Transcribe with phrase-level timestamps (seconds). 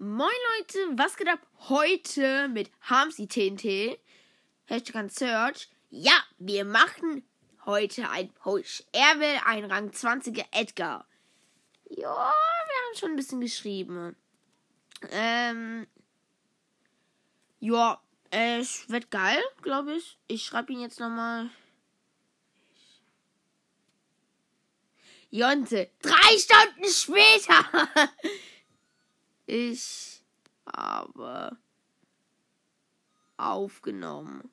[0.00, 3.98] Moin Leute, was geht ab heute mit Hamsi TNT?
[4.66, 5.68] Hashtag Search.
[5.90, 7.28] Ja, wir machen
[7.66, 8.84] heute ein Push.
[8.92, 11.04] Er will ein Rang 20er Edgar.
[11.90, 14.14] Ja, wir haben schon ein bisschen geschrieben.
[15.10, 15.88] Ähm.
[17.58, 20.16] Ja, es wird geil, glaube ich.
[20.28, 21.50] Ich schreibe ihn jetzt nochmal.
[25.30, 27.88] Jonte, drei Stunden später.
[29.48, 30.22] ich
[30.70, 31.56] habe
[33.38, 34.50] aufgenommen.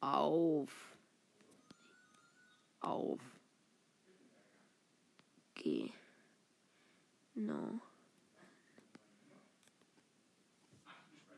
[0.00, 0.72] Auf.
[2.80, 3.20] Auf.
[5.50, 5.92] Okay.
[7.34, 7.80] No.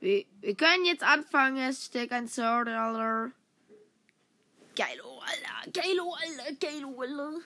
[0.00, 1.56] Wir, wir können jetzt anfangen.
[1.56, 3.32] Es steckt ein Server.
[4.76, 5.72] Geilo, Alter.
[5.72, 6.54] Geilo, Alter.
[6.60, 7.40] Geilo, Alter.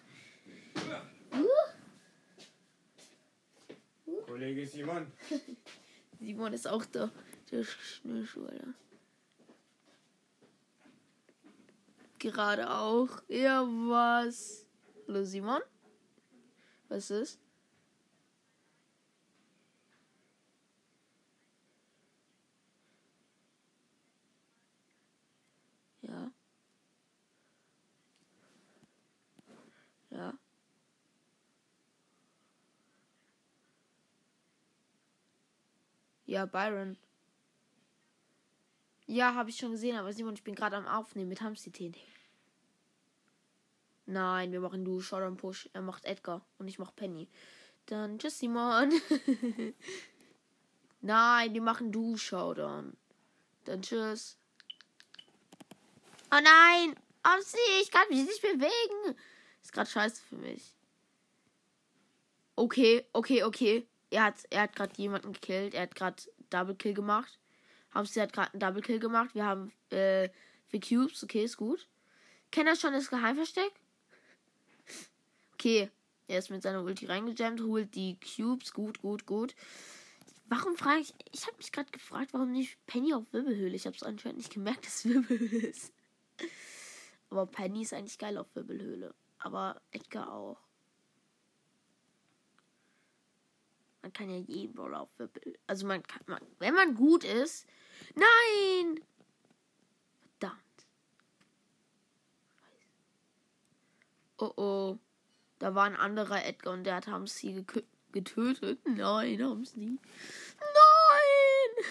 [4.32, 5.12] Kollege Simon.
[6.18, 7.10] Simon ist auch da.
[7.50, 8.72] Der Schnürschuh, Alter.
[12.19, 13.10] Gerade auch.
[13.28, 14.64] Ja, was?
[15.06, 15.60] Hallo, Simon?
[16.88, 17.38] Was ist?
[26.00, 26.33] Ja.
[30.08, 30.38] Ja.
[36.33, 36.97] Ja, Byron.
[39.06, 41.98] Ja, habe ich schon gesehen, aber Simon, ich bin gerade am Aufnehmen mit Hamsi TNT.
[44.06, 45.69] Nein, wir machen du Showdown Push.
[45.75, 47.28] Er macht Edgar und ich mach Penny.
[47.84, 48.91] Dann tschüss, Simon.
[51.03, 52.97] Nein, wir machen du Showdown.
[53.64, 54.38] Dann tschüss.
[56.30, 56.97] Oh nein!
[57.27, 59.19] Hamsi, ich kann mich nicht bewegen.
[59.60, 60.75] Ist gerade scheiße für mich.
[62.56, 63.86] Okay, okay, okay.
[64.12, 65.72] Er hat, er hat gerade jemanden gekillt.
[65.72, 67.38] Er hat gerade Double Kill gemacht.
[67.94, 69.34] Hamsi hat gerade einen Double Kill gemacht.
[69.34, 70.28] Wir haben äh,
[70.69, 71.24] vier Cubes.
[71.24, 71.88] Okay, ist gut.
[72.50, 73.72] Kennt er schon das Geheimversteck?
[75.54, 75.91] Okay.
[76.28, 78.75] Er ist mit seiner Ulti reingejammt, holt die Cubes.
[78.75, 79.54] Gut, gut, gut.
[80.47, 81.14] Warum frage ich.
[81.32, 83.75] Ich habe mich gerade gefragt, warum nicht Penny auf Wirbelhöhle.
[83.75, 85.91] Ich habe es anscheinend nicht gemerkt, dass Wirbelhöhle ist.
[87.31, 89.14] Aber Penny ist eigentlich geil auf Wirbelhöhle.
[89.38, 90.58] Aber Edgar auch.
[94.02, 95.58] Man kann ja jeden Brawler auf Wirbel.
[95.66, 97.66] Also man kann, man, wenn man gut ist.
[98.14, 99.00] Nein!
[100.40, 100.86] Verdammt.
[104.38, 104.98] Oh oh.
[105.60, 107.64] Da war ein anderer Edgar und der hat Hamsi
[108.10, 108.80] getötet.
[108.84, 110.00] Nein, Hamsi.
[110.58, 111.84] Nein!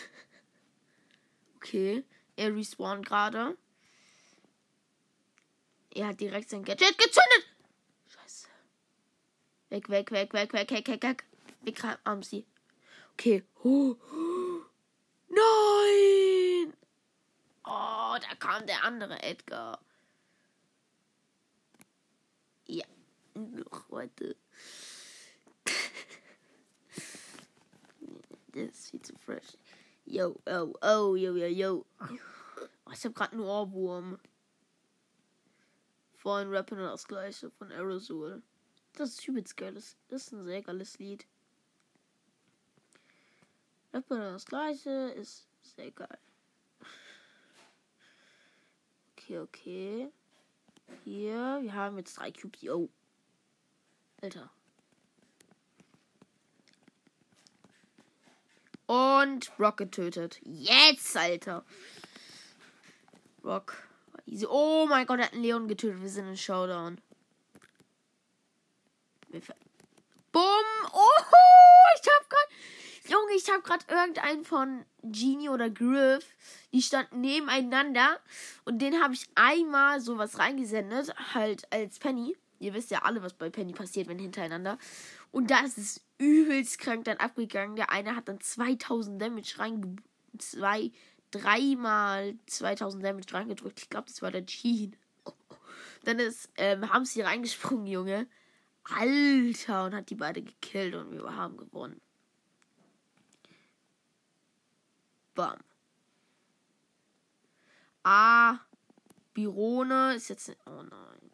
[1.55, 2.03] Okay.
[2.35, 3.57] Er respawnt gerade.
[5.93, 7.45] Er hat direkt sein Gadget gezündet.
[8.07, 8.47] Scheiße.
[9.69, 11.25] Weg, weg, weg, weg, weg, weg, weg, weg.
[11.61, 12.45] Weg haben sie.
[13.13, 13.43] Okay.
[13.63, 13.95] Oh.
[15.29, 16.73] Nein!
[17.63, 19.79] Oh, da kam der andere Edgar.
[22.65, 22.85] Ja.
[23.33, 24.35] Noch heute.
[28.53, 29.57] das ist viel zu fresh.
[30.05, 31.85] Yo, oh, oh, yo, yo, yo.
[31.99, 34.19] Oh, ich hab grad einen Ohrwurm.
[36.15, 38.43] Vorhin rappen das gleiche von Aerosol.
[38.93, 39.73] Das ist übelst geil.
[39.73, 41.25] Das ist ein sehr geiles Lied.
[43.93, 46.17] Rappen das gleiche ist sehr geil.
[49.11, 50.11] Okay, okay.
[51.03, 52.63] Hier, wir haben jetzt drei Cubes.
[52.69, 52.89] Oh.
[54.21, 54.49] Alter.
[58.85, 60.39] Und Rock getötet.
[60.43, 61.63] Jetzt, Alter.
[63.43, 63.75] Rock.
[64.49, 66.01] Oh mein Gott, er hat einen Leon getötet.
[66.01, 66.99] Wir sind in Showdown.
[70.31, 70.43] Bumm!
[70.93, 71.09] Oh,
[71.95, 72.47] ich hab grad.
[73.11, 76.25] Junge, ich hab grad irgendeinen von Genie oder Griff.
[76.71, 78.19] Die standen nebeneinander.
[78.63, 81.13] Und den habe ich einmal sowas reingesendet.
[81.33, 82.37] Halt als Penny.
[82.59, 84.77] Ihr wisst ja alle, was bei Penny passiert, wenn hintereinander.
[85.31, 87.75] Und da ist es übelst krank dann abgegangen.
[87.75, 89.97] Der eine hat dann 2000 Damage reinge...
[90.37, 90.91] Zwei,
[91.31, 93.81] dreimal 2000 Damage reingedrückt.
[93.81, 94.95] Ich glaube, das war der Jean.
[96.05, 98.27] Dann ist, ähm, haben sie reingesprungen, Junge.
[98.85, 101.99] Alter, und hat die beide gekillt und wir haben gewonnen.
[105.35, 105.57] Bam.
[108.03, 108.59] Ah,
[109.33, 110.55] Birone ist jetzt.
[110.65, 111.31] Oh nein.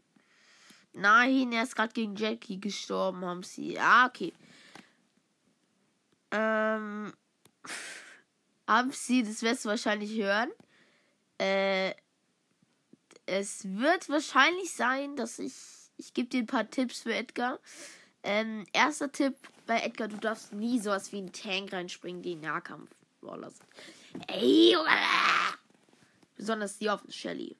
[0.94, 3.80] Nein, er ist gerade gegen Jackie gestorben, haben sie.
[3.80, 4.34] Ah, okay.
[6.32, 7.14] Ähm.
[8.68, 10.52] Haben sie, das wirst du wahrscheinlich hören.
[11.38, 11.94] Äh.
[13.26, 15.54] Es wird wahrscheinlich sein, dass ich.
[16.00, 17.60] Ich gebe dir ein paar Tipps für Edgar.
[18.24, 19.36] Ähm, erster Tipp
[19.66, 22.36] bei Edgar, du darfst nie sowas wie einen Tank reinspringen, die
[23.22, 23.54] Sind.
[24.28, 24.76] Ey!
[26.36, 27.58] Besonders die auf Shelly.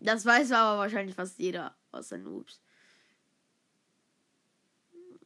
[0.00, 2.60] Das weiß aber wahrscheinlich fast jeder außer Noobs.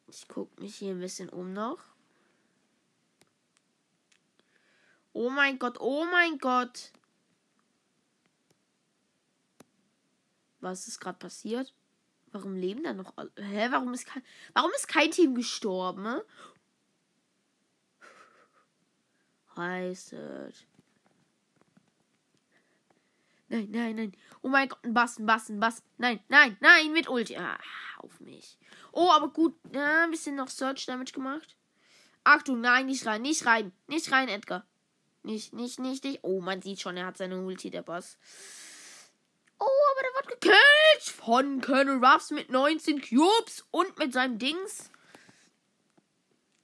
[0.06, 1.79] Ich gucke mich hier ein bisschen um noch.
[5.12, 6.93] Oh mein Gott, oh mein Gott.
[10.61, 11.75] Was ist gerade passiert?
[12.31, 13.31] Warum leben da noch alle?
[13.37, 14.23] Hä, warum ist kein,
[14.55, 16.20] warum ist kein Team gestorben?
[19.56, 20.14] Heißt.
[23.49, 24.12] Nein, nein, nein.
[24.40, 25.82] Oh mein Gott, ein Bass, ein Bass, ein Bass.
[25.99, 27.37] Nein, nein, nein, mit Ulti.
[27.37, 27.58] Ah,
[27.99, 28.58] auf mich.
[28.93, 29.54] Oh, aber gut.
[29.72, 31.56] Ja, ein bisschen noch Search Damage gemacht.
[32.25, 33.72] Achtung, nein, nicht rein, nicht rein.
[33.88, 34.64] Nicht rein, Edgar.
[35.22, 36.20] Nicht, nicht, nicht, nicht.
[36.22, 38.16] Oh, man sieht schon, er hat seine Ulti, der Boss.
[39.58, 44.90] Oh, aber der wird gekillt von Colonel Ruffs mit 19 Cubes und mit seinem Dings.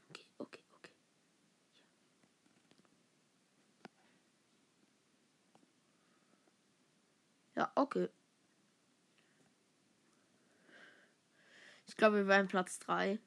[0.08, 0.90] Okay, okay, okay.
[7.58, 8.08] Ja, okay.
[11.88, 13.18] Ich glaube, wir werden Platz 3.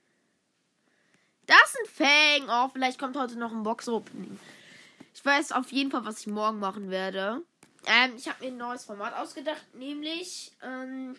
[1.48, 2.50] Das ist ein Fang.
[2.50, 4.40] Oh, vielleicht kommt heute noch ein Box-Opening.
[5.14, 7.42] Ich weiß auf jeden Fall, was ich morgen machen werde.
[7.86, 11.18] Ähm, ich habe mir ein neues Format ausgedacht, nämlich, ähm,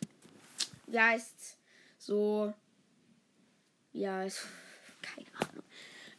[0.87, 1.59] wie heißt
[1.99, 2.55] so,
[3.93, 4.21] ja,
[5.03, 5.65] keine Ahnung.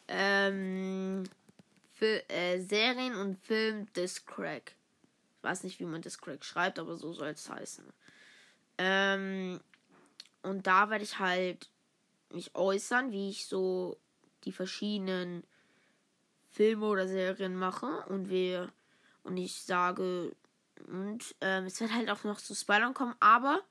[0.07, 1.23] Ähm,
[1.95, 4.75] für, äh, Serien und Film des Crack.
[5.43, 7.85] Weiß nicht, wie man das Crack schreibt, aber so soll es heißen.
[8.77, 9.59] Ähm,
[10.41, 11.69] und da werde ich halt
[12.31, 13.97] mich äußern, wie ich so
[14.45, 15.43] die verschiedenen
[16.51, 18.71] Filme oder Serien mache und wir
[19.23, 20.35] und ich sage
[20.87, 23.61] und ähm, es wird halt auch noch zu Spoilern kommen, aber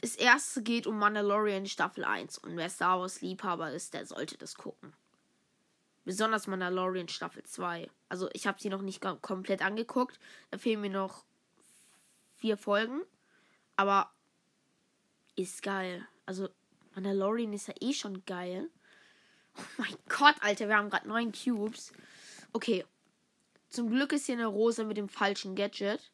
[0.00, 4.36] das erste geht um Mandalorian Staffel 1 und wer Star Wars Liebhaber ist, der sollte
[4.36, 4.92] das gucken.
[6.04, 7.90] Besonders Mandalorian Staffel 2.
[8.08, 10.18] Also ich habe sie noch nicht komplett angeguckt.
[10.50, 11.24] Da fehlen mir noch
[12.36, 13.02] vier Folgen.
[13.76, 14.10] Aber
[15.36, 16.06] ist geil.
[16.26, 16.48] Also
[16.94, 18.68] Mandalorian ist ja eh schon geil.
[19.56, 21.92] Oh mein Gott, Alter, wir haben gerade neun Cubes.
[22.52, 22.84] Okay.
[23.68, 26.10] Zum Glück ist hier eine Rose mit dem falschen Gadget.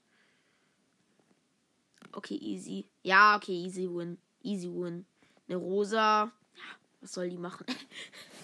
[2.12, 2.86] Okay, easy.
[3.02, 4.18] Ja, okay, easy win.
[4.42, 5.06] Easy win.
[5.48, 6.32] Eine Rosa.
[7.00, 7.66] Was soll die machen?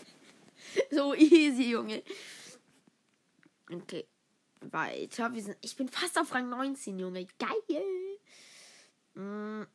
[0.91, 2.03] so easy, Junge.
[3.71, 4.07] Okay.
[4.61, 5.35] Weiter.
[5.35, 7.27] Wir sind, ich bin fast auf Rang 19, Junge.
[7.39, 8.21] Geil.
[9.15, 9.67] Mm.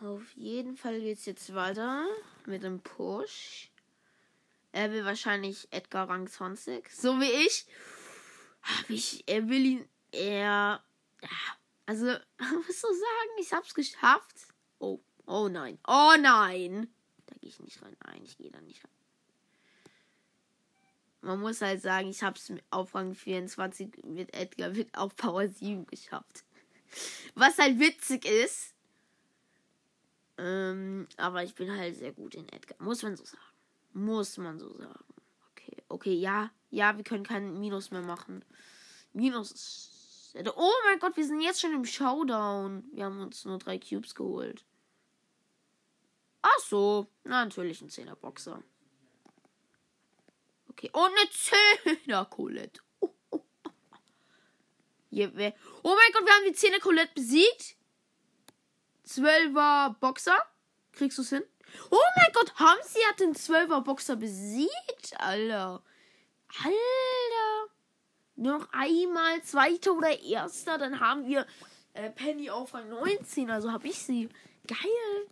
[0.00, 2.06] Auf jeden Fall geht's jetzt weiter
[2.46, 3.70] mit dem Push.
[4.72, 6.90] Er will wahrscheinlich Edgar Rang 20.
[6.90, 7.66] So wie ich.
[8.62, 9.22] Hab ich.
[9.26, 9.88] Er will ihn.
[10.10, 10.82] Er.
[11.22, 11.28] Ja.
[11.86, 12.06] Also,
[12.38, 13.30] was soll sagen?
[13.40, 14.48] Ich hab's geschafft.
[14.78, 15.00] Oh.
[15.26, 15.78] Oh nein.
[15.86, 16.92] Oh nein.
[17.26, 17.96] Da gehe ich nicht rein.
[18.04, 18.90] Nein, ich gehe da nicht rein.
[21.24, 25.86] Man muss halt sagen, ich hab's auf Rang 24 mit Edgar mit auf Power 7
[25.86, 26.44] geschafft.
[27.34, 28.74] Was halt witzig ist.
[30.36, 32.76] Ähm, aber ich bin halt sehr gut in Edgar.
[32.82, 33.42] Muss man so sagen.
[33.94, 35.04] Muss man so sagen.
[35.52, 38.44] Okay, okay, ja, ja, wir können keinen Minus mehr machen.
[39.14, 39.90] Minus ist.
[40.56, 42.84] Oh mein Gott, wir sind jetzt schon im Showdown.
[42.92, 44.64] Wir haben uns nur drei Cubes geholt.
[46.42, 48.62] Ach so, Na, natürlich ein 10er Boxer.
[50.76, 52.80] Okay, und eine 10er Colette.
[52.98, 53.70] Oh, oh, oh.
[55.10, 55.54] Wer...
[55.84, 57.76] oh mein Gott, wir haben die 10er Colette besiegt.
[59.06, 60.36] 12er Boxer.
[60.92, 61.44] Kriegst du es hin?
[61.90, 65.82] Oh mein Gott, Hamsi hat den 12er Boxer besiegt, Alter.
[66.48, 67.74] Alter.
[68.36, 71.46] Noch einmal zweiter oder erster, dann haben wir
[71.92, 74.28] äh, Penny auf Rang 19, also habe ich sie.
[74.66, 75.28] Geil.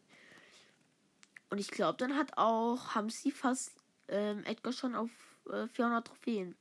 [1.50, 3.72] Und ich glaube, dann hat auch Hamsi fast
[4.08, 5.10] ähm, Edgar schon auf
[5.50, 6.56] äh, 400 Trophäen.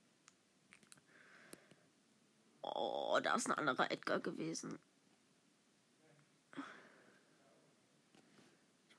[2.62, 4.80] Oh, da ist ein anderer Edgar gewesen.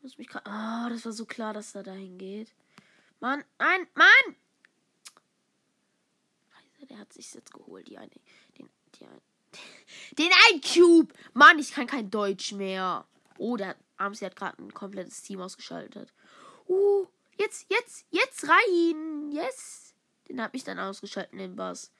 [0.02, 0.48] muss mich gerade.
[0.48, 2.52] Oh, das war so klar, dass er dahin geht.
[3.20, 4.36] Mann, nein, Mann!
[6.50, 8.10] Scheiße, der hat sich jetzt geholt, die eine.
[8.58, 9.20] Den, die eine,
[10.18, 11.14] den ein Cube!
[11.34, 13.06] Mann, ich kann kein Deutsch mehr.
[13.38, 16.12] Oh, der Armsy hat gerade ein komplettes Team ausgeschaltet.
[16.68, 17.06] Uh,
[17.38, 19.30] jetzt, jetzt, jetzt rein!
[19.32, 19.94] Yes!
[20.28, 21.90] Den habe ich dann ausgeschaltet, den Boss.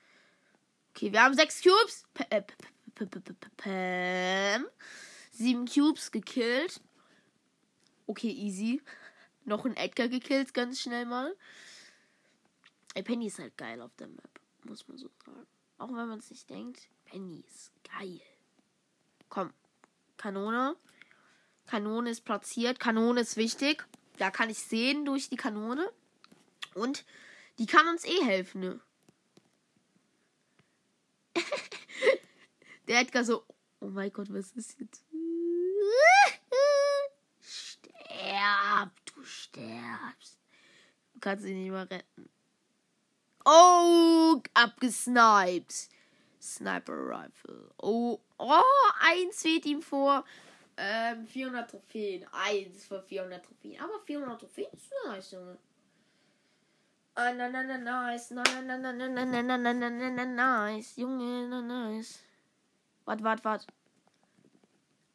[0.91, 2.05] Okay, wir haben sechs Cubes.
[3.57, 4.65] Pam.
[5.31, 6.81] Sieben Cubes gekillt.
[8.05, 8.81] Okay, easy.
[9.45, 11.35] Noch ein Edgar gekillt, ganz schnell mal.
[12.93, 15.47] Ey, Penny ist halt geil auf der Map, muss man so sagen.
[15.79, 18.21] Auch wenn man es nicht denkt, Penny ist geil.
[19.29, 19.51] Komm,
[20.17, 20.75] Kanone.
[21.65, 22.79] Kanone ist platziert.
[22.79, 23.85] Kanone ist wichtig.
[24.17, 25.91] Da kann ich sehen durch die Kanone.
[26.73, 27.05] Und
[27.59, 28.79] die kann uns eh helfen, ne?
[32.87, 33.45] Der Edgar so,
[33.79, 35.03] oh mein Gott, was ist jetzt?
[37.39, 40.39] Sterb, du stirbst.
[41.13, 42.29] Du kannst ihn nicht mal retten.
[43.45, 45.89] Oh, abgesniped.
[46.41, 47.71] Sniper Rifle.
[47.77, 48.61] Oh, oh,
[48.99, 50.25] eins weht ihm vor.
[50.77, 52.25] Ähm, 400 Trophäen.
[52.31, 53.79] Eins für 400 Trophäen.
[53.79, 55.57] Aber 400 Trophäen ist nice, Junge.
[57.15, 58.31] Ah, na, na, na, nice.
[58.31, 60.97] Na, na, na, na, na, na, na, na, na, na, nice.
[60.97, 62.19] Junge, na, nice.
[63.05, 63.67] Wart, wart, wart.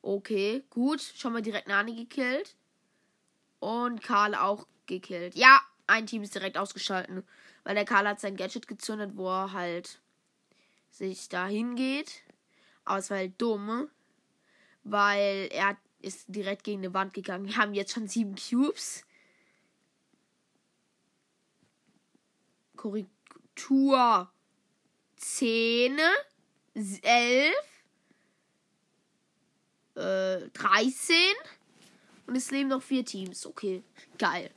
[0.02, 1.00] Okay, gut.
[1.00, 2.54] Schon mal direkt Nani gekillt.
[3.58, 5.34] Und Karl auch gekillt.
[5.34, 7.26] Ja, ein Team ist direkt ausgeschalten.
[7.64, 10.00] Weil der Karl hat sein Gadget gezündet, wo er halt
[10.90, 12.22] sich da hingeht.
[12.84, 13.90] Aber es war halt dumm.
[14.90, 17.46] Weil er ist direkt gegen eine Wand gegangen.
[17.46, 19.04] Wir haben jetzt schon sieben Cubes.
[22.76, 24.30] Korrektur
[25.16, 25.98] 10,
[26.74, 27.54] 11,
[29.96, 31.16] äh, 13
[32.26, 33.46] und es leben noch vier Teams.
[33.46, 33.82] Okay,
[34.16, 34.50] geil.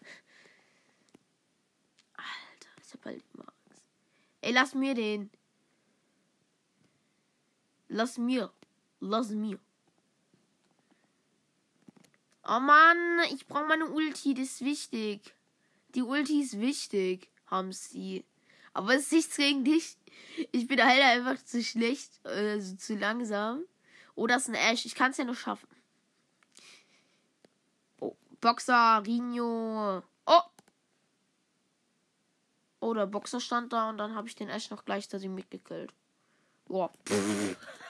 [2.14, 3.84] Alter, ich hab halt immer Angst.
[4.42, 5.32] Ey, lass mir den.
[7.88, 8.52] Lass mir.
[9.00, 9.60] Lass mir.
[12.44, 15.36] Oh Mann, ich brauche meine Ulti, das ist wichtig.
[15.96, 18.26] Die Ulti ist wichtig, haben sie.
[18.74, 19.98] Aber es ist nichts gegen dich.
[20.52, 23.64] Ich bin halt einfach zu schlecht, also zu langsam.
[24.16, 24.86] Oh, das ist ein Ash.
[24.86, 25.68] Ich kann es ja noch schaffen.
[28.00, 30.04] Oh, Boxer, Rino.
[30.26, 30.42] Oh!
[32.80, 35.94] Oh, der Boxer stand da und dann habe ich den Ash noch gleichzeitig mitgekillt.
[36.66, 36.92] Boah.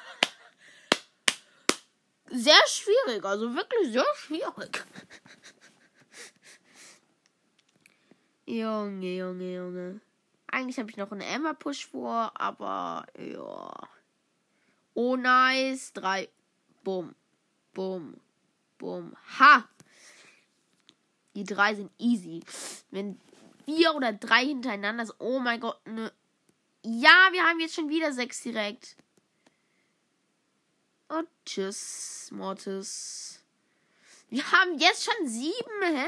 [2.33, 4.85] Sehr schwierig, also wirklich sehr schwierig.
[8.45, 10.01] Junge, Junge, Junge.
[10.47, 13.71] Eigentlich habe ich noch einen Emma-Push vor, aber ja.
[14.93, 15.91] Oh, nice.
[15.93, 16.29] Drei.
[16.83, 17.15] Bumm.
[17.73, 18.15] Bumm.
[18.77, 19.15] Bumm.
[19.39, 19.67] Ha!
[21.35, 22.43] Die drei sind easy.
[22.91, 23.19] Wenn
[23.65, 25.15] vier oder drei hintereinander sind.
[25.19, 25.79] Oh mein Gott.
[25.85, 26.11] Ne.
[26.83, 28.95] Ja, wir haben jetzt schon wieder sechs direkt.
[31.11, 33.43] Und tschüss, Mortis.
[34.29, 36.07] Wir haben jetzt schon sieben, hä?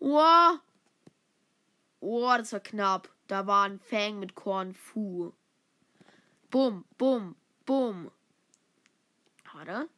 [0.00, 0.58] Wow.
[2.00, 3.08] Oh, das war knapp.
[3.28, 5.32] Da war ein Fang mit Korn Fu.
[6.50, 8.10] Bum, bum, bum.
[9.52, 9.88] Warte.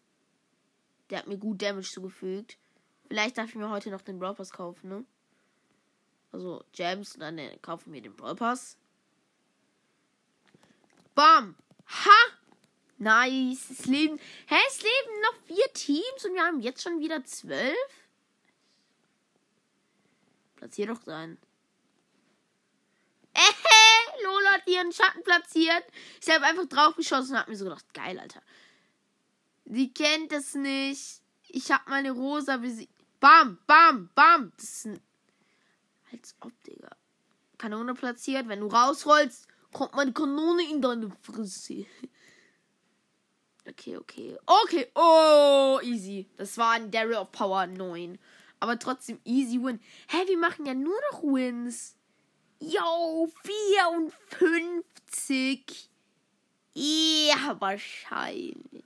[1.09, 2.59] Der hat mir gut Damage zugefügt.
[3.09, 5.07] Vielleicht darf ich mir heute noch den Brawl Pass kaufen, ne?
[6.31, 8.77] Also Gems und dann äh, kaufen wir den Brawl Pass.
[11.15, 11.57] Bam!
[11.87, 12.32] Ha!
[13.03, 13.69] Nice.
[13.71, 14.21] Es leben.
[14.47, 17.77] Hä, es leben noch vier Teams und wir haben jetzt schon wieder zwölf?
[20.55, 21.37] Platzier doch sein.
[23.35, 25.83] Äh, Lola hat ihren Schatten platziert.
[26.21, 28.41] Ich habe einfach drauf geschossen und habe mir so gedacht, geil, Alter.
[29.65, 31.23] Sie kennt das nicht.
[31.49, 32.95] Ich habe meine Rosa besiegt.
[33.19, 34.53] Bam, bam, bam.
[34.57, 35.01] Das ist ein.
[36.13, 36.91] Als ob, Digga.
[37.59, 38.47] Kanone platziert.
[38.47, 41.87] Wenn du rausrollst, kommt meine Kanone in deine Fresse.
[43.69, 44.37] Okay, okay.
[44.65, 46.29] Okay, oh, easy.
[46.37, 48.19] Das war ein Daryl of Power 9.
[48.61, 49.81] Aber trotzdem easy win.
[50.09, 51.97] Hä, wir machen ja nur noch Wins.
[52.61, 55.91] Yo, 54.
[56.75, 58.85] Ja, wahrscheinlich.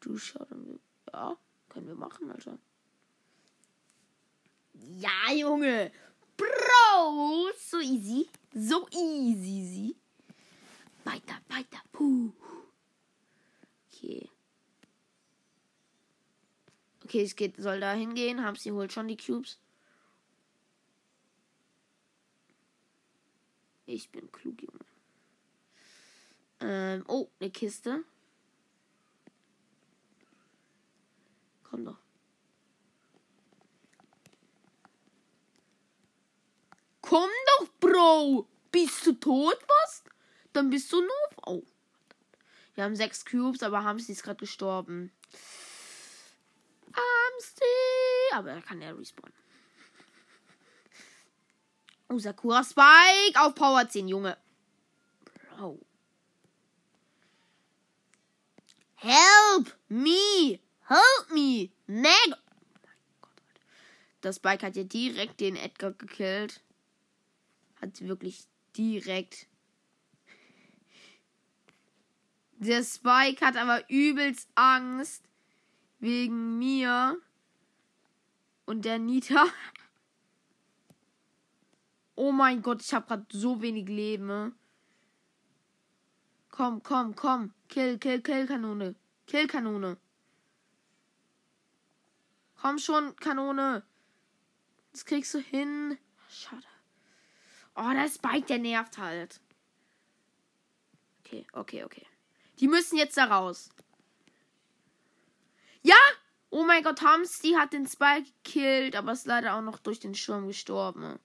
[0.00, 0.46] Du schau.
[1.12, 1.36] Ja,
[1.68, 2.58] können wir machen, Alter.
[4.74, 5.90] Ja, Junge.
[6.36, 8.28] Bro, so easy.
[8.54, 9.96] So easy, easy.
[11.04, 11.82] Weiter, weiter.
[11.92, 12.32] Puh.
[14.04, 14.28] Okay.
[17.04, 18.44] Okay, es geht, soll da hingehen.
[18.44, 19.58] Haben sie holt schon die Cubes.
[23.86, 24.84] Ich bin klug, Junge.
[26.60, 28.04] Ähm, oh, eine Kiste.
[31.62, 31.98] Komm doch.
[37.00, 38.48] Komm doch, Bro!
[38.70, 40.04] Bist du tot, was?
[40.52, 41.10] Dann bist du nur.
[41.46, 41.62] Oh.
[42.74, 45.12] Wir haben sechs Cubes, aber Hamsti ist gerade gestorben.
[46.92, 47.64] Hamsti!
[48.32, 49.32] Aber er kann ja respawnen.
[52.08, 54.36] Oh, Sakura Spike auf Power 10, Junge.
[55.56, 55.80] Bro.
[58.96, 60.58] Help me!
[60.86, 61.70] Help me!
[61.86, 62.34] Meg!
[64.20, 66.62] Das Spike hat ja direkt den Edgar gekillt.
[67.80, 68.44] Hat wirklich
[68.76, 69.46] direkt.
[72.58, 75.28] Der Spike hat aber übelst Angst
[75.98, 77.18] wegen mir
[78.66, 79.46] und der Nita.
[82.14, 84.54] Oh mein Gott, ich habe gerade so wenig Leben.
[86.50, 87.52] Komm, komm, komm.
[87.68, 88.94] Kill, kill, kill, Kanone.
[89.26, 89.96] Kill, Kanone.
[92.56, 93.82] Komm schon, Kanone.
[94.92, 95.98] Das kriegst du hin.
[96.30, 96.62] Schade.
[97.74, 99.40] Oh, der Spike, der nervt halt.
[101.20, 102.06] Okay, okay, okay.
[102.60, 103.70] Die müssen jetzt da raus.
[105.82, 105.96] Ja!
[106.50, 110.14] Oh mein Gott, Hamsti hat den Spike gekillt, aber ist leider auch noch durch den
[110.14, 111.18] Sturm gestorben.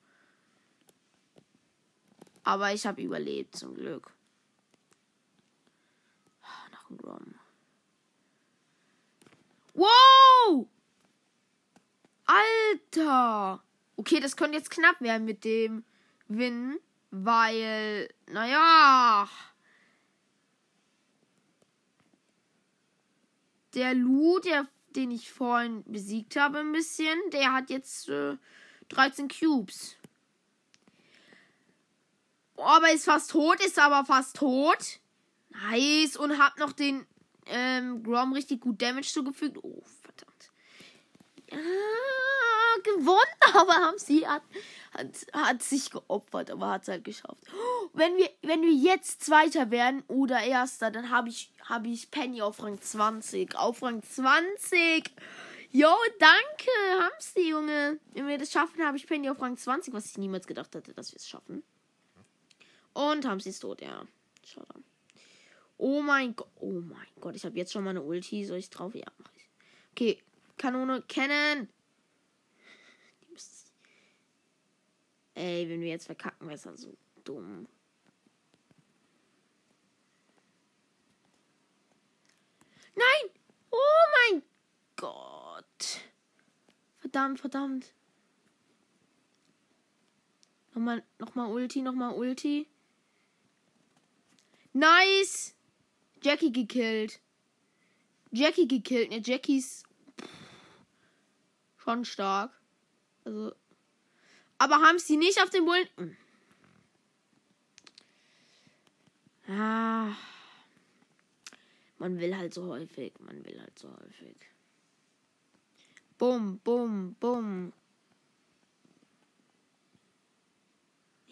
[2.43, 4.11] Aber ich habe überlebt, zum Glück.
[6.41, 7.35] Ah, noch ein Grom.
[9.75, 10.67] Wow!
[12.25, 13.63] Alter!
[13.97, 15.83] Okay, das könnte jetzt knapp werden mit dem
[16.27, 16.79] Win,
[17.11, 19.29] weil, naja.
[23.73, 27.17] Der Lu, der den ich vorhin besiegt habe, ein bisschen.
[27.31, 28.37] Der hat jetzt äh,
[28.89, 29.95] 13 Cubes.
[32.55, 34.99] Oh, aber ist fast tot, ist aber fast tot.
[35.49, 36.17] Nice.
[36.17, 37.05] Und hat noch den
[37.45, 39.57] ähm, Grom richtig gut Damage zugefügt.
[39.63, 39.83] Oh.
[41.51, 43.19] Ja, gewonnen,
[43.53, 44.43] aber haben sie hat,
[44.93, 47.43] hat, hat sich geopfert, aber hat es halt geschafft.
[47.93, 52.41] Wenn wir, wenn wir jetzt Zweiter werden oder Erster, dann habe ich, hab ich Penny
[52.41, 53.55] auf Rang 20.
[53.55, 55.11] Auf Rang 20.
[55.71, 57.99] Jo, danke, Hamsi, Junge.
[58.13, 60.93] Wenn wir das schaffen, habe ich Penny auf Rang 20, was ich niemals gedacht hätte,
[60.93, 61.63] dass wir es schaffen.
[62.93, 64.03] Und Hamsi ist tot, ja.
[64.43, 64.83] Schade.
[65.77, 66.49] Oh mein Gott.
[66.59, 68.45] Oh mein Gott, ich habe jetzt schon meine Ulti.
[68.45, 68.95] Soll ich drauf?
[68.95, 69.47] Ja, mach ich.
[69.91, 70.21] Okay,
[70.59, 71.69] Kanone kennen.
[75.33, 77.65] Ey, wenn wir jetzt verkacken, wäre es dann so dumm.
[82.93, 83.31] Nein!
[83.71, 84.43] Oh mein
[84.97, 86.01] Gott!
[86.97, 87.93] Verdammt, verdammt.
[90.73, 92.67] Nochmal, nochmal Ulti, nochmal Ulti.
[94.73, 95.55] Nice!
[96.21, 97.21] Jackie gekillt.
[98.31, 99.09] Jackie gekillt.
[99.09, 99.83] Ne, Jackies
[101.89, 102.51] schon stark.
[103.25, 103.55] Also.
[104.59, 105.89] Aber haben sie nicht auf den Bullen.
[105.97, 106.15] Hm.
[109.47, 110.15] Ah.
[111.97, 113.13] Man will halt so häufig.
[113.19, 114.37] Man will halt so häufig.
[116.17, 117.73] Bum, bum, bum.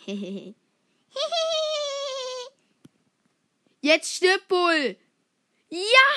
[3.82, 4.98] Jetzt stirbt Bull.
[5.70, 6.08] Ja!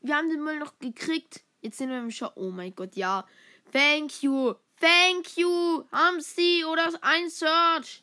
[0.00, 1.42] Wir haben den Müll noch gekriegt.
[1.60, 2.30] Jetzt sind wir im Show.
[2.34, 3.26] Oh mein Gott, ja.
[3.72, 4.54] Thank you.
[4.80, 5.84] Thank you.
[6.20, 8.02] Sie oder ein Search.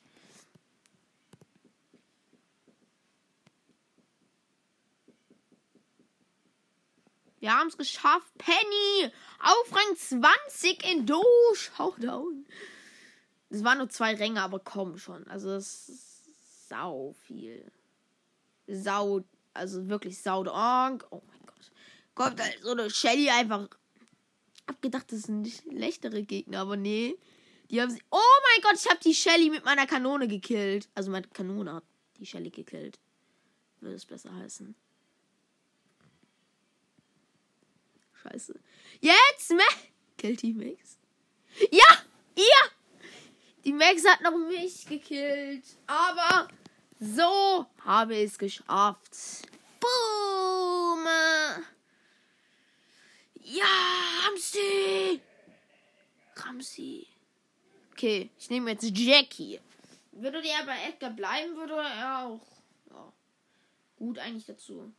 [7.40, 8.34] Wir haben es geschafft.
[8.40, 11.24] Penny auf Rang 20 in Do.
[11.54, 12.46] Showdown.
[13.50, 15.28] Es waren nur zwei Ränge, aber komm schon.
[15.28, 17.72] Also es ist sau viel.
[18.68, 19.24] Sau,
[19.54, 20.40] also wirklich sau.
[20.42, 20.98] Oh mein
[21.46, 21.72] Gott.
[22.16, 23.70] Kommt halt so eine Shelly einfach.
[24.68, 27.16] Hab gedacht, das sind schlechtere Gegner, aber nee.
[27.70, 28.02] Die haben sie.
[28.12, 30.88] Oh mein Gott, ich habe die Shelly mit meiner Kanone gekillt.
[30.96, 31.84] Also meine Kanone hat
[32.20, 33.00] die Shelly gekillt.
[33.80, 34.76] Würde es besser heißen.
[38.24, 38.60] Scheiße.
[39.02, 39.76] Jetzt, Max.
[40.18, 40.98] Killt die Max.
[41.72, 42.04] Ja!
[42.36, 42.70] Ja!
[43.64, 45.64] Die Max hat noch mich gekillt.
[45.88, 46.48] Aber
[47.00, 49.48] so habe ich es geschafft.
[49.80, 51.06] Boom!
[53.48, 53.64] Ja,
[54.26, 55.22] Ramsey!
[56.36, 57.08] Ramsey.
[57.92, 59.60] Okay, ich nehme jetzt Jackie.
[60.14, 62.42] Würde der bei Edgar bleiben, würde er auch.
[62.90, 63.14] Ja,
[63.98, 64.92] gut eigentlich dazu.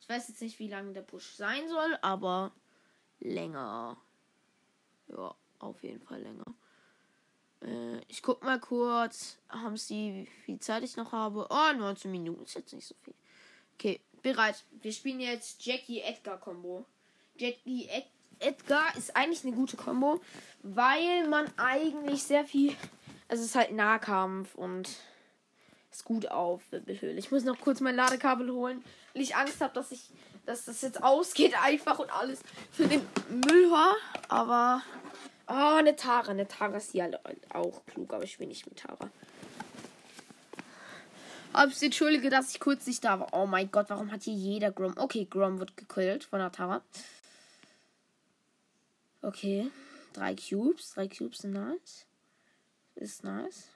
[0.00, 2.52] Ich weiß jetzt nicht, wie lange der Push sein soll, aber
[3.18, 3.96] länger.
[5.08, 6.54] Ja, auf jeden Fall länger.
[7.62, 9.38] Äh, ich guck mal kurz.
[9.48, 11.48] Haben sie, wie viel Zeit ich noch habe?
[11.50, 13.14] Oh, 19 Minuten ist jetzt nicht so viel.
[13.74, 14.64] Okay, bereit.
[14.70, 16.00] Wir spielen jetzt Jackie
[17.38, 18.06] Jackie Ed
[18.38, 20.20] Edgar ist eigentlich eine gute Combo,
[20.62, 22.74] weil man eigentlich sehr viel.
[23.28, 24.88] Also es ist halt Nahkampf und
[25.90, 27.18] ist gut auf Wirbelhöhle.
[27.18, 30.10] Ich muss noch kurz mein Ladekabel holen, weil ich Angst habe, dass ich,
[30.44, 33.94] dass das jetzt ausgeht einfach und alles für den Müll war.
[34.28, 34.82] Aber
[35.48, 37.08] oh, eine Tara, eine Tara ist ja
[37.54, 39.10] auch klug, aber ich will nicht mit Tara.
[41.54, 43.28] Hab's entschuldige, dass ich kurz nicht da war.
[43.32, 44.92] Oh mein Gott, warum hat hier jeder Grom?
[44.98, 46.82] Okay, Grom wird gekillt von der Tara.
[49.26, 49.72] Okay.
[50.12, 50.92] Drei Cubes.
[50.92, 52.06] Drei Cubes sind nice.
[52.94, 53.70] Ist nice.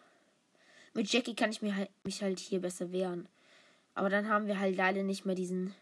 [0.94, 3.28] Mit Jackie kann ich mir halt, mich halt hier besser wehren.
[3.96, 5.74] Aber dann haben wir halt leider nicht mehr diesen.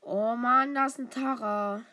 [0.00, 1.84] Oh Mann, da ist ein Tara.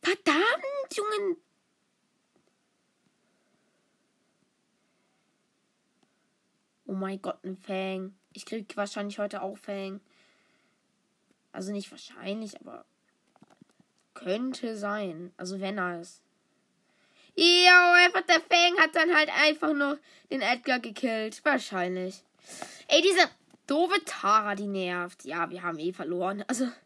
[0.00, 1.36] Verdammt, Jungen.
[6.86, 8.14] Oh mein Gott, ein Fang.
[8.32, 10.00] Ich krieg wahrscheinlich heute auch Fang.
[11.52, 12.84] Also nicht wahrscheinlich, aber
[14.14, 15.32] könnte sein.
[15.36, 16.22] Also wenn er ist.
[17.34, 19.98] Ja, einfach der Fang hat dann halt einfach nur
[20.30, 21.42] den Edgar gekillt.
[21.44, 22.22] Wahrscheinlich.
[22.88, 23.28] Ey, diese
[23.66, 25.24] doofe Tara, die nervt.
[25.24, 26.44] Ja, wir haben eh verloren.
[26.46, 26.68] Also.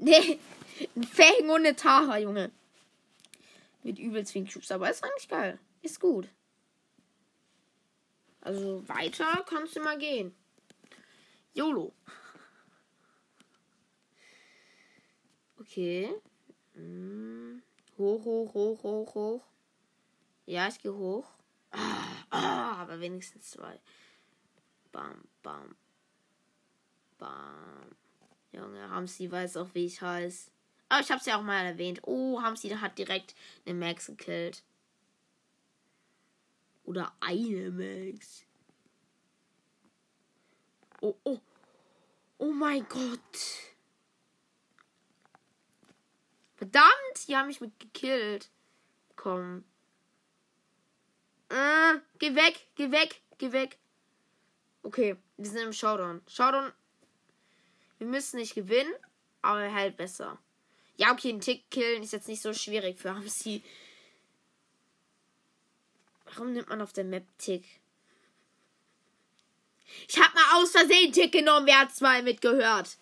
[0.00, 0.38] Nee.
[0.94, 2.52] Ein Fang ohne Tara, Junge.
[3.82, 4.70] Mit übelst Cubes.
[4.70, 5.58] Aber ist eigentlich geil.
[5.82, 6.28] Ist gut.
[8.40, 10.32] Also weiter kannst du mal gehen.
[11.52, 11.92] YOLO.
[15.68, 16.08] Okay.
[16.74, 17.62] Hm.
[17.98, 19.42] Hoch, hoch, hoch, hoch, hoch.
[20.46, 21.28] Ja, ich gehe hoch.
[21.70, 23.78] Ah, ah, aber wenigstens zwei.
[24.92, 25.76] Bam, bam.
[27.18, 27.94] Bam.
[28.52, 30.50] Junge, Hamsi weiß auch, wie ich heiße.
[30.88, 32.00] Aber ich hab's ja auch mal erwähnt.
[32.04, 33.34] Oh, Hamsi hat direkt
[33.66, 34.62] eine Max gekillt.
[36.84, 38.44] Oder eine Max.
[41.02, 41.40] Oh, oh.
[42.38, 43.67] Oh mein Gott.
[46.58, 48.50] Verdammt, die haben mich mit gekillt.
[49.14, 49.64] Komm.
[51.48, 53.78] Äh, geh weg, geh weg, geh weg.
[54.82, 56.20] Okay, wir sind im Showdown.
[56.28, 56.72] Showdown.
[57.98, 58.92] Wir müssen nicht gewinnen,
[59.40, 60.38] aber halt besser.
[60.96, 63.62] Ja, okay, einen Tick killen ist jetzt nicht so schwierig für Hamsi.
[66.24, 67.64] Warum nimmt man auf der Map Tick?
[70.08, 71.66] Ich hab mal aus Versehen Tick genommen.
[71.66, 72.98] Wer hat zwei mitgehört?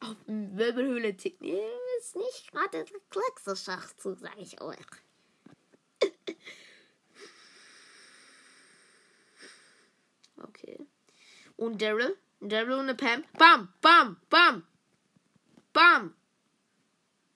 [0.00, 1.40] Auf Wirbelhöhle Tick.
[1.40, 1.60] Nee,
[1.98, 4.76] ist nicht gerade der kleinste Schachzug, sag ich euch.
[10.42, 10.78] Okay.
[11.56, 12.16] Und Daryl?
[12.40, 13.24] Daryl und eine Pam?
[13.38, 14.66] Bam, bam, bam.
[15.72, 16.14] Bam.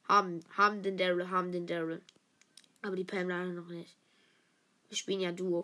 [0.09, 2.03] Haben, haben den Daryl, haben den Daryl.
[2.83, 3.97] Aber die Pam leider noch nicht.
[4.89, 5.63] Wir spielen ja Duo.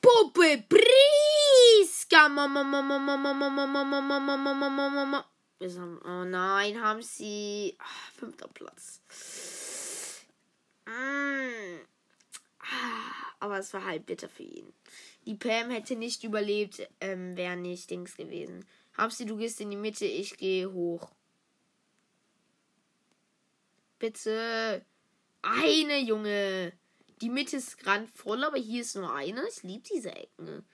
[0.00, 2.28] Puppe Priska.
[5.64, 7.74] Wir sind, oh nein, haben sie.
[7.78, 9.00] Ach, fünfter Platz.
[10.84, 11.80] Mm.
[13.40, 14.74] Aber es war halt bitter für ihn.
[15.24, 18.66] Die Pam hätte nicht überlebt, ähm, wäre nicht Dings gewesen.
[18.98, 21.10] Hamsi, du gehst in die Mitte, ich gehe hoch.
[23.98, 24.84] Bitte.
[25.40, 26.74] Eine, Junge.
[27.22, 29.48] Die Mitte ist grand voll, aber hier ist nur eine.
[29.48, 30.66] Ich liebe diese Ecken.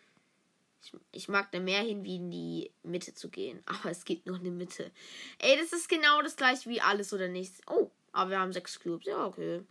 [0.83, 3.63] Ich, ich mag da mehr hin, wie in die Mitte zu gehen.
[3.67, 4.91] Aber es gibt nur eine Mitte.
[5.39, 7.61] Ey, das ist genau das gleiche wie alles oder nichts.
[7.67, 9.07] Oh, aber wir haben sechs Cubes.
[9.07, 9.65] Ja, okay.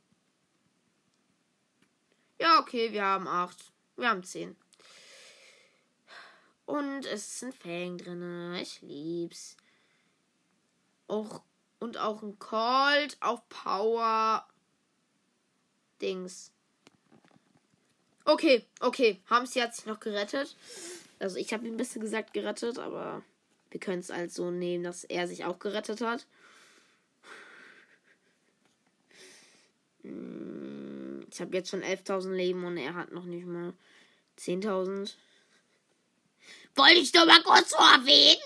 [2.40, 3.58] Ja, okay, wir haben acht.
[3.98, 4.56] Wir haben zehn.
[6.66, 8.54] Und es ist ein Fang drin.
[8.62, 9.58] Ich lieb's.
[11.08, 11.42] Auch,
[11.80, 14.48] und auch ein Colt auf Power.
[16.02, 16.54] Dings.
[18.30, 19.20] Okay, okay.
[19.28, 20.56] Hamsi hat sich noch gerettet.
[21.18, 23.24] Also ich habe ihn ein bisschen gesagt gerettet, aber
[23.72, 26.28] wir können es halt so nehmen, dass er sich auch gerettet hat.
[30.04, 33.74] Hm, ich habe jetzt schon 11.000 Leben und er hat noch nicht mal
[34.38, 35.16] 10.000.
[36.76, 38.40] Wollte ich doch mal kurz so erwähnen.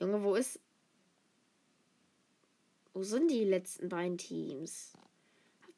[0.00, 0.60] Junge, wo ist.
[2.94, 4.92] Wo sind die letzten beiden Teams?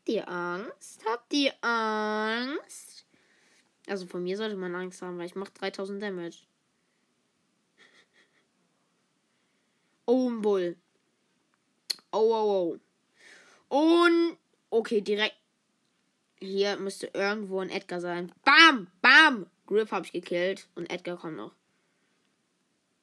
[0.08, 1.04] Habt ihr Angst?
[1.04, 3.04] Habt ihr Angst?
[3.86, 6.38] Also von mir sollte man Angst haben, weil ich mache 3000 Damage.
[10.06, 10.76] Oh, ein Bull.
[12.10, 12.78] Oh, oh,
[13.68, 13.76] oh.
[13.76, 14.38] Und.
[14.70, 15.36] Okay, direkt
[16.40, 18.32] hier müsste irgendwo ein Edgar sein.
[18.46, 18.86] Bam!
[19.02, 19.46] Bam!
[19.66, 20.68] Griff habe ich gekillt.
[20.74, 21.52] Und Edgar kommt noch.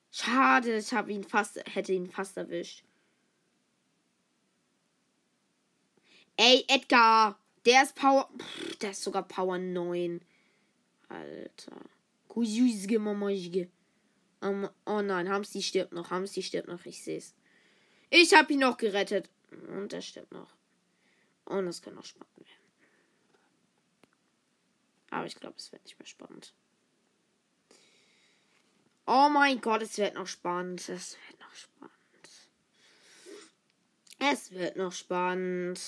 [0.10, 2.84] Schade, ich habe ihn fast, hätte ihn fast erwischt.
[6.38, 7.40] Ey, Edgar!
[7.66, 8.30] Der ist Power.
[8.38, 10.22] Pff, der ist sogar Power 9.
[11.10, 11.82] Alter.
[14.42, 16.12] Um, oh nein, Hamsi stirbt noch.
[16.12, 16.86] Hamsi stirbt noch.
[16.86, 17.34] Ich sehe es.
[18.10, 19.30] Ich habe ihn noch gerettet.
[19.52, 20.54] Und er stirbt noch.
[21.46, 22.50] Und das kann noch spannend werden.
[25.12, 26.54] Aber ich glaube, es wird nicht mehr spannend.
[29.08, 30.82] Oh mein Gott, es wird noch spannend.
[30.90, 31.94] Es wird noch spannend.
[34.20, 35.80] Es wird noch spannend.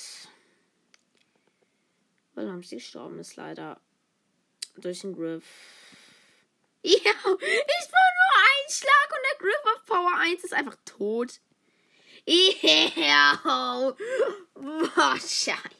[2.37, 3.81] Weil haben sie gestorben ist leider.
[4.75, 5.43] Durch den Griff.
[6.83, 11.41] Ja, ich war nur ein Schlag und der Griff auf Power 1 ist einfach tot.
[12.25, 13.41] Ja,
[14.53, 15.77] wahrscheinlich.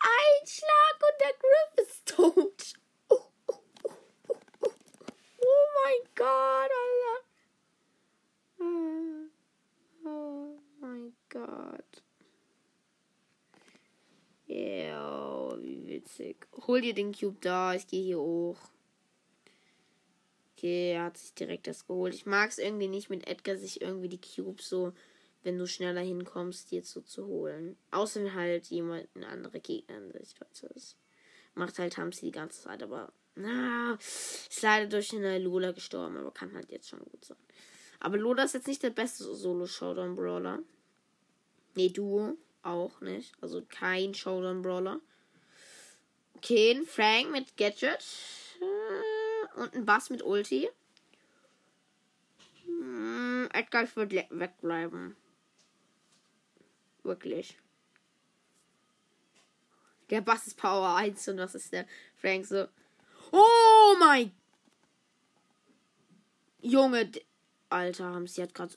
[0.00, 2.74] ein Schlag und der Griff ist tot.
[3.08, 4.72] Oh, oh, oh,
[5.40, 7.24] oh mein Gott, Alter.
[10.04, 11.93] Oh mein Gott.
[15.94, 16.46] Witzig.
[16.66, 18.58] Hol dir den Cube da, ich gehe hier hoch.
[20.56, 22.14] Okay, er hat sich direkt das geholt.
[22.14, 24.92] Ich mag es irgendwie nicht mit Edgar, sich irgendwie die Cubes so,
[25.42, 27.76] wenn du schneller hinkommst, dir so zu holen.
[27.90, 30.96] Außer wenn halt jemand, ein anderer Gegner in Situation ist.
[31.54, 36.30] Macht halt Hamsi die ganze Zeit, aber na, ist leider durch eine Lola gestorben, aber
[36.30, 37.36] kann halt jetzt schon gut sein.
[38.00, 40.60] Aber Lola ist jetzt nicht der beste Solo-Showdown-Brawler.
[41.74, 43.32] Nee, Duo auch nicht.
[43.40, 45.00] Also kein Showdown-Brawler.
[46.36, 48.04] Okay, ein Frank mit Gadget.
[48.60, 50.68] Äh, und ein Bass mit Ulti.
[52.64, 55.16] Hm, Edgar wird wegbleiben.
[57.02, 57.58] Wirklich.
[60.10, 62.68] Der Bass ist Power 1 und was ist der Frank so?
[63.32, 64.32] Oh mein
[66.60, 67.10] Junge,
[67.68, 68.74] Alter, haben sie hat gerade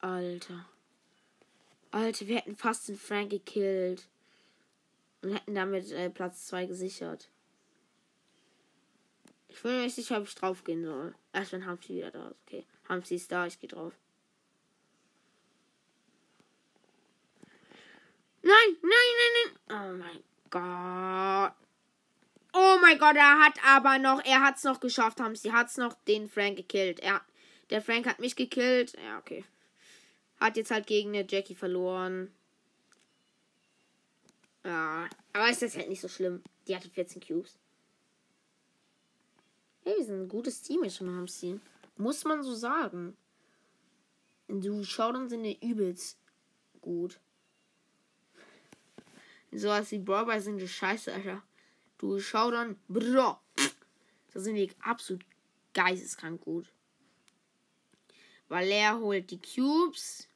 [0.00, 0.66] Alter.
[1.90, 4.08] Alter, wir hätten fast den Frank gekillt.
[5.22, 7.28] Und hätten damit äh, Platz 2 gesichert.
[9.48, 11.14] Ich bin mir nicht sicher, ob ich drauf gehen soll.
[11.32, 12.36] Erst wenn Hamsi wieder da ist.
[12.46, 12.66] Okay.
[12.88, 13.92] Hamsi ist da, ich gehe drauf.
[18.42, 19.54] Nein, nein, nein, nein.
[19.70, 21.52] Oh mein Gott.
[22.52, 25.50] Oh mein Gott, er hat aber noch, er hat es noch geschafft, Hamsi.
[25.50, 27.00] Hat es noch den Frank gekillt.
[27.00, 27.20] Er,
[27.70, 28.94] der Frank hat mich gekillt.
[29.02, 29.44] Ja, okay.
[30.40, 32.32] Hat jetzt halt gegen eine Jackie verloren.
[34.64, 36.42] Ja, aber ist das halt nicht so schlimm.
[36.66, 37.58] Die hatte 14 Cubes.
[39.84, 41.58] Hey, wir sind ein gutes Team jetzt schon, Hamsi.
[41.96, 43.16] Muss man so sagen.
[44.48, 46.18] Du Showdown sind die übelst
[46.80, 47.20] gut.
[49.50, 51.42] So als die Brawler sind die Scheiße, Alter.
[51.96, 53.38] Du Showdown, bro.
[54.32, 55.24] Da sind die absolut
[55.72, 56.70] geisteskrank gut.
[58.48, 60.28] Weil er holt die Cubes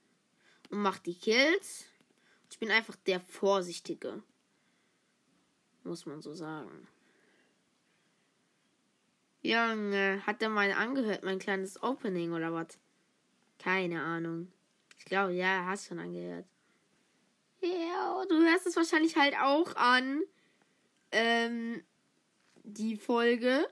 [0.70, 1.86] und macht die Kills.
[2.50, 4.22] Ich bin einfach der Vorsichtige.
[5.84, 6.86] Muss man so sagen.
[9.42, 12.78] Junge, hat er mal angehört, mein kleines Opening oder was?
[13.58, 14.52] Keine Ahnung.
[14.98, 16.46] Ich glaube, ja, hast schon angehört.
[17.60, 20.22] Ja, du hörst es wahrscheinlich halt auch an.
[21.10, 21.82] Ähm,
[22.62, 23.66] die Folge.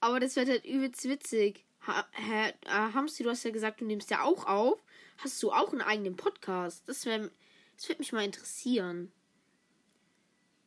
[0.00, 1.64] Aber das wird halt übelst witzig.
[1.88, 4.78] Ha, ha, äh, Hamsi, du hast ja gesagt, du nimmst ja auch auf.
[5.16, 6.86] Hast du auch einen eigenen Podcast?
[6.86, 7.30] Das wäre,
[7.76, 9.10] das würde mich mal interessieren.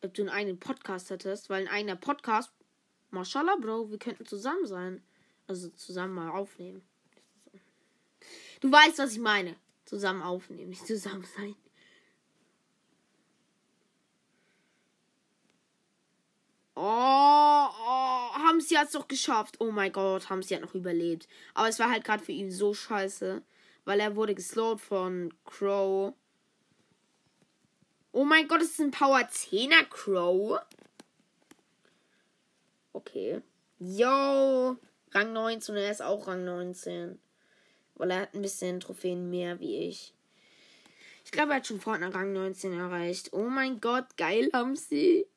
[0.02, 2.52] Ob du einen eigenen Podcast hättest, weil ein eigener Podcast,
[3.12, 5.04] Mashallah, Bro, wir könnten zusammen sein.
[5.46, 6.82] Also zusammen mal aufnehmen.
[8.62, 9.56] Du weißt, was ich meine.
[9.86, 11.56] Zusammen aufnehmen, nicht zusammen sein.
[16.84, 19.58] Oh, oh, Hamsi es doch geschafft.
[19.60, 21.28] Oh mein Gott, Hamsi hat noch überlebt.
[21.54, 23.44] Aber es war halt gerade für ihn so scheiße,
[23.86, 26.15] weil er wurde geslowt von Crow.
[28.12, 30.60] Oh mein Gott, es ist ein Power 10er Crow.
[32.94, 33.44] Okay.
[33.78, 34.76] Yo,
[35.12, 37.20] Rang 19, er ist auch Rang 19.
[37.94, 40.15] Weil er hat ein bisschen Trophäen mehr wie ich.
[41.26, 43.34] Ich glaube, er hat schon vorhin Rang 19 erreicht.
[43.34, 45.28] Oh mein Gott, geil, Hamsi.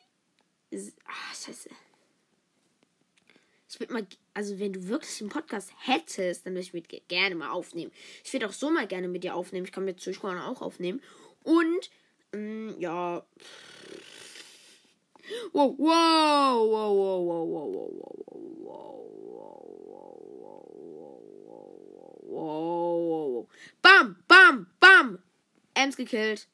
[1.06, 1.70] Ah, scheiße.
[3.68, 7.34] Ich würde mal, also wenn du wirklich einen Podcast hättest, dann würde ich mit gerne
[7.34, 7.90] mal aufnehmen.
[8.22, 9.66] Ich würde auch so mal gerne mit dir aufnehmen.
[9.66, 11.02] Ich kann mit Zuschauern auch aufnehmen.
[11.42, 11.90] Und,
[12.32, 13.24] ähm, ja.
[15.52, 18.24] Wow, wow, wow, wow, wow, wow, wow,
[18.60, 18.84] wow,
[22.22, 23.48] wow, wow,
[23.82, 25.18] Bam, bam, bam.
[25.74, 26.46] Ems gekillt.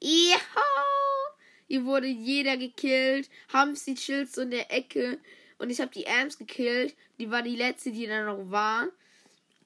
[0.00, 0.38] Ja.
[1.68, 3.28] Hier wurde jeder gekillt.
[3.52, 5.18] Hamsi chillt so in der Ecke.
[5.58, 6.96] Und ich habe die Ams gekillt.
[7.18, 8.88] Die war die letzte, die da noch war.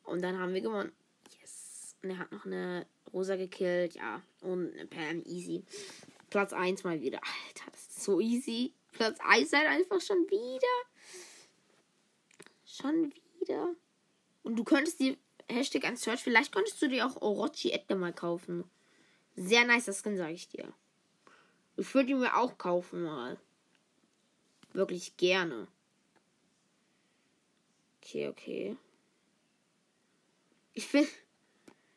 [0.02, 0.92] Und dann haben wir gewonnen.
[1.40, 1.94] Yes.
[2.02, 3.94] Und er hat noch eine Rosa gekillt.
[3.94, 4.20] Ja.
[4.40, 5.22] Und eine Pam.
[5.24, 5.62] Easy.
[6.28, 7.18] Platz 1 mal wieder.
[7.18, 8.72] Alter, das ist so easy.
[8.90, 10.66] Platz 1 halt einfach schon wieder.
[12.66, 13.76] Schon wieder.
[14.42, 15.16] Und du könntest dir
[15.48, 16.20] Hashtag ein Search.
[16.20, 18.64] Vielleicht könntest du dir auch Orochi Edgar mal kaufen.
[19.36, 20.72] Sehr nice, das Skin, sage ich dir.
[21.76, 23.38] Ich würde ihn mir auch kaufen mal.
[24.72, 25.68] Wirklich gerne.
[27.98, 28.76] Okay, okay.
[30.74, 31.08] Ich finde.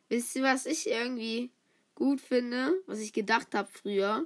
[0.08, 1.50] Wisst ihr, was ich irgendwie
[1.94, 2.80] gut finde?
[2.86, 4.24] Was ich gedacht habe früher?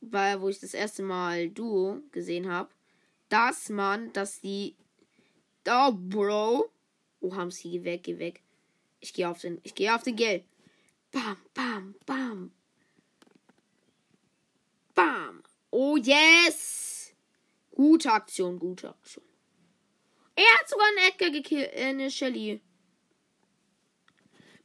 [0.00, 2.70] Weil, wo ich das erste Mal Duo gesehen habe.
[3.28, 4.74] Dass man, dass die.
[5.68, 6.70] Oh, Bro.
[7.20, 8.42] Oh, haben sie geh weg, geh weg.
[9.00, 9.60] Ich gehe auf den.
[9.64, 10.44] Ich gehe auf den Geld.
[11.12, 12.52] Bam, bam, bam,
[14.96, 15.42] Bam.
[15.78, 17.14] Oh yes.
[17.70, 19.26] Gute Aktion, gute Aktion.
[20.34, 22.62] Er hat sogar einen Edgar gekillt, äh, eine Shelly.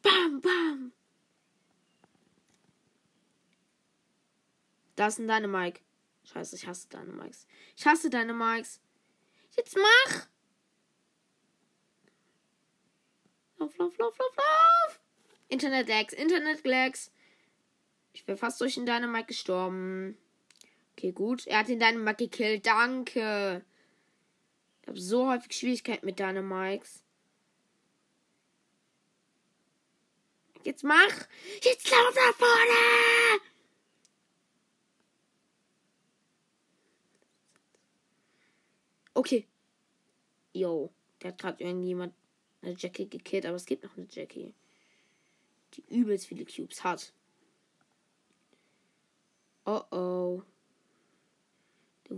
[0.01, 0.93] Bam, bam.
[4.95, 5.81] Da ist ein Dynamike.
[6.23, 7.45] Scheiße, ich hasse Dynamikes.
[7.75, 8.79] Ich hasse Dynamikes.
[9.57, 10.27] Jetzt mach!
[13.57, 15.01] Lauf, lauf, lauf, lauf, lauf!
[15.49, 17.11] Internet-Lags, Internet-Lags.
[18.13, 20.17] Ich wäre fast durch den Dynamite gestorben.
[21.01, 21.47] Okay, gut.
[21.47, 22.67] Er hat den Dynamite gekillt.
[22.67, 23.65] Danke.
[24.83, 27.01] Ich habe so häufig Schwierigkeiten mit Dynamites.
[30.63, 31.27] Jetzt mach!
[31.63, 33.41] Jetzt lauf nach vorne!
[39.15, 39.47] Okay.
[40.53, 40.91] Yo,
[41.23, 42.13] der hat gerade irgendjemand
[42.61, 44.53] eine Jackie gekillt, aber es gibt noch eine Jackie.
[45.73, 47.11] Die übelst viele Cubes hat.
[49.65, 50.43] Oh oh.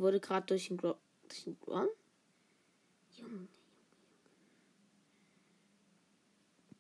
[0.04, 0.98] Wurde gerade durch den Gro
[1.30, 1.88] durch den Grom?
[3.18, 3.48] Junge.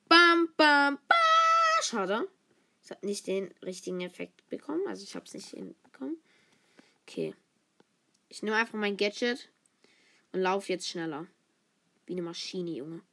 [0.10, 1.18] Bam, bam, bam.
[1.82, 2.28] Schade.
[2.84, 4.86] Ich habe nicht den richtigen Effekt bekommen.
[4.90, 6.18] Also ich habe es nicht hinbekommen.
[7.04, 7.34] Okay.
[8.28, 9.50] Ich nehme einfach mein Gadget
[10.34, 11.26] und laufe jetzt schneller.
[12.06, 13.04] Wie eine Maschine, Junge.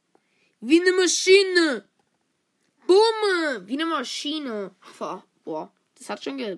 [0.59, 1.87] Wie eine Maschine!
[2.85, 3.65] Bumme!
[3.65, 4.75] Wie eine Maschine.
[5.45, 6.57] Boah, das hat schon ge...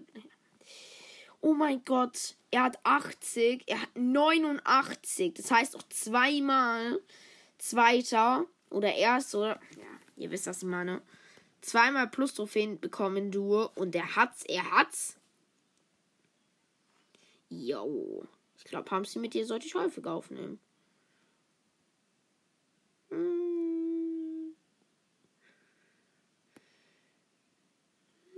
[1.39, 2.35] Oh mein Gott.
[2.53, 3.63] Er hat 80.
[3.65, 5.33] Er hat 89.
[5.33, 7.01] Das heißt auch zweimal
[7.57, 9.59] Zweiter oder Erster oder...
[9.75, 9.87] Ja,
[10.17, 11.01] ihr wisst, was ich meine.
[11.61, 13.63] Zweimal Plus-Trophäen bekommen du.
[13.73, 14.43] Und er hat's.
[14.43, 15.17] Er hat's.
[17.49, 18.23] Jo.
[18.55, 20.59] Ich glaube, haben sie mit dir sollte ich häufiger aufnehmen.
[23.09, 23.42] Hm.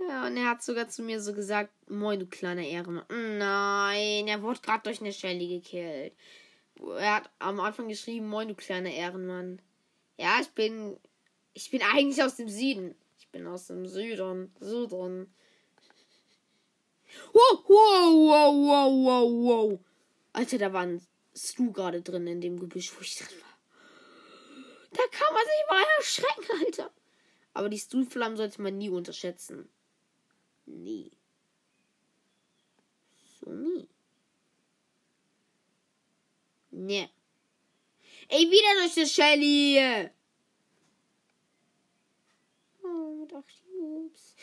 [0.08, 3.06] Ja, und er hat sogar zu mir so gesagt, moin, du kleiner Ehrenmann.
[3.08, 6.12] Nein, er wurde gerade durch eine Shelly gekillt.
[6.98, 9.60] Er hat am Anfang geschrieben, moin, du kleiner Ehrenmann.
[10.18, 10.96] Ja, ich bin,
[11.54, 12.94] ich bin eigentlich aus dem Süden.
[13.18, 15.34] Ich bin aus dem Süden, Süden.
[17.32, 19.80] Wow, wow, wow, wow, wow, wow.
[20.32, 21.02] Alter, da war ein
[21.34, 23.58] Stu gerade drin in dem Gebüsch, wo ich drin war.
[24.92, 26.90] Da kann man sich mal erschrecken, Alter.
[27.54, 29.68] Aber die Stuhlflammen sollte man nie unterschätzen.
[30.66, 31.10] Nie.
[33.40, 33.88] So nie.
[36.70, 37.08] Ne.
[38.28, 40.10] Ey, wieder durch das Shelly.
[42.82, 44.34] Oh, mit 8 Cubes.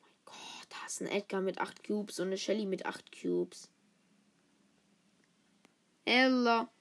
[0.00, 3.70] Mein Gott, da ist ein Edgar mit 8 Cubes und eine Shelly mit 8 Cubes.
[6.04, 6.72] Ella.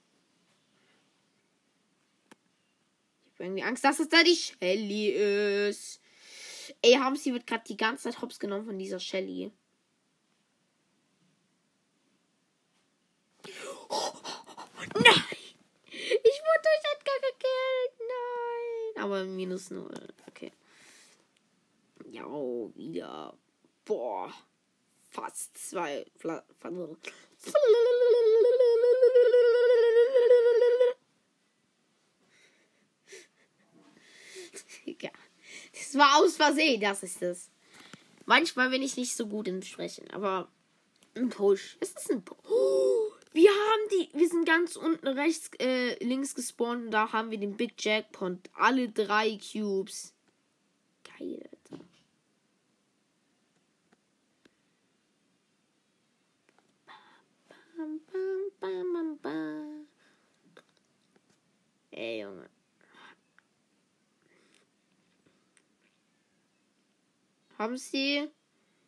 [3.25, 6.01] Ich habe irgendwie Angst, dass es da die Shelly ist.
[6.81, 9.51] Ey, haben sie wird gerade die ganze Zeit hops genommen von dieser Shelly.
[14.95, 15.37] Nein!
[15.89, 17.93] Ich wurde durch Edgar gekillt.
[17.99, 19.03] Nein.
[19.03, 20.07] Aber minus null.
[20.27, 20.51] Okay.
[22.11, 22.25] Ja,
[22.75, 23.37] wieder.
[23.85, 24.33] Boah.
[25.09, 26.05] Fast zwei.
[35.01, 35.11] ja.
[35.71, 37.49] Das war aus Versehen, das ist es.
[38.25, 40.49] Manchmal bin ich nicht so gut im Sprechen, aber
[41.15, 41.77] ein Push.
[41.79, 42.37] Es ist ein Push.
[43.33, 44.09] Wir haben die.
[44.17, 48.39] Wir sind ganz unten rechts, äh, links gespawnt und da haben wir den Big Jackpot.
[48.55, 50.15] Alle drei Cubes.
[51.03, 51.83] Geil, Alter.
[57.77, 59.87] Bam, bam, bam, bam, bam.
[61.91, 62.49] Ey, Junge.
[67.75, 68.29] Sie?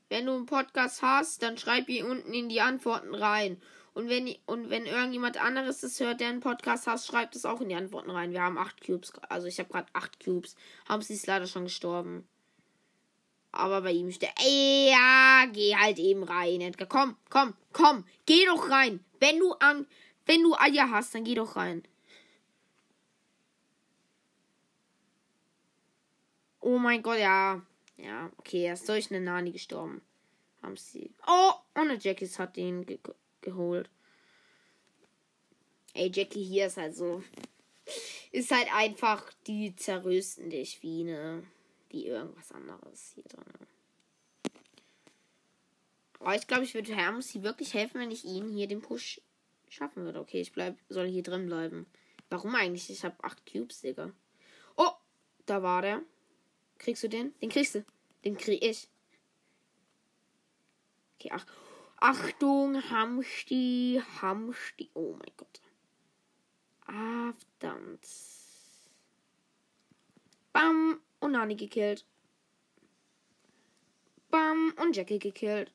[0.07, 3.61] Wenn du einen Podcast hast, dann schreib ihn unten in die Antworten rein.
[3.93, 7.59] Und wenn, und wenn irgendjemand anderes das hört, der einen Podcast hat, schreibt es auch
[7.59, 8.31] in die Antworten rein.
[8.31, 9.11] Wir haben acht Cubes.
[9.27, 10.55] Also ich habe gerade acht Cubes.
[10.87, 12.27] Haben sie ist leider schon gestorben.
[13.51, 14.31] Aber bei ihm steht.
[14.39, 16.87] Ey, ja, geh halt eben rein, Edgar.
[16.87, 18.05] Komm, komm, komm.
[18.25, 19.03] Geh doch rein.
[19.19, 19.85] Wenn du an.
[20.25, 21.83] Wenn du Eier hast, dann geh doch rein.
[26.59, 27.61] Oh mein Gott, ja.
[28.01, 30.01] Ja, okay, er ist durch eine Nani gestorben.
[30.61, 31.11] Haben sie.
[31.27, 32.99] Oh, und eine Jackie hat ihn ge
[33.41, 33.89] geholt.
[35.93, 37.23] Ey, Jackie hier ist halt so.
[38.31, 41.43] Ist halt einfach die zerrösten dich wie eine.
[41.89, 43.43] Wie irgendwas anderes hier drin.
[46.19, 49.21] Aber ich glaube, ich würde Hermes wirklich helfen, wenn ich ihn hier den Push
[49.69, 50.19] schaffen würde.
[50.19, 51.87] Okay, ich bleib, soll hier drin bleiben.
[52.29, 52.89] Warum eigentlich?
[52.89, 54.11] Ich habe acht Cubes, Digga.
[54.75, 54.91] Oh,
[55.45, 56.03] da war der.
[56.79, 57.37] Kriegst du den?
[57.39, 57.85] Den kriegst du.
[58.25, 58.89] Den krieg ich.
[61.19, 61.45] Okay, ach.
[62.01, 64.89] Achtung, Hamsti, Hamsti.
[64.93, 65.61] Oh mein Gott.
[66.87, 68.07] Ah, verdammt.
[70.53, 71.01] Bam.
[71.19, 72.05] Und Nani gekillt.
[74.29, 74.73] Bam.
[74.81, 75.73] Und Jackie gekillt.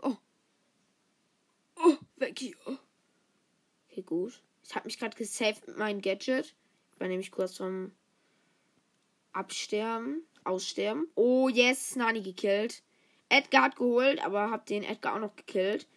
[0.00, 0.16] Oh.
[1.76, 2.56] Oh, weg hier.
[3.88, 4.42] Okay, gut.
[4.64, 6.56] Ich habe mich gerade gesaved mit meinem Gadget.
[7.02, 7.90] War nämlich kurz vom
[9.32, 11.08] Absterben, Aussterben.
[11.16, 12.84] Oh, yes, Nani gekillt.
[13.28, 15.88] Edgar hat geholt, aber hab den Edgar auch noch gekillt.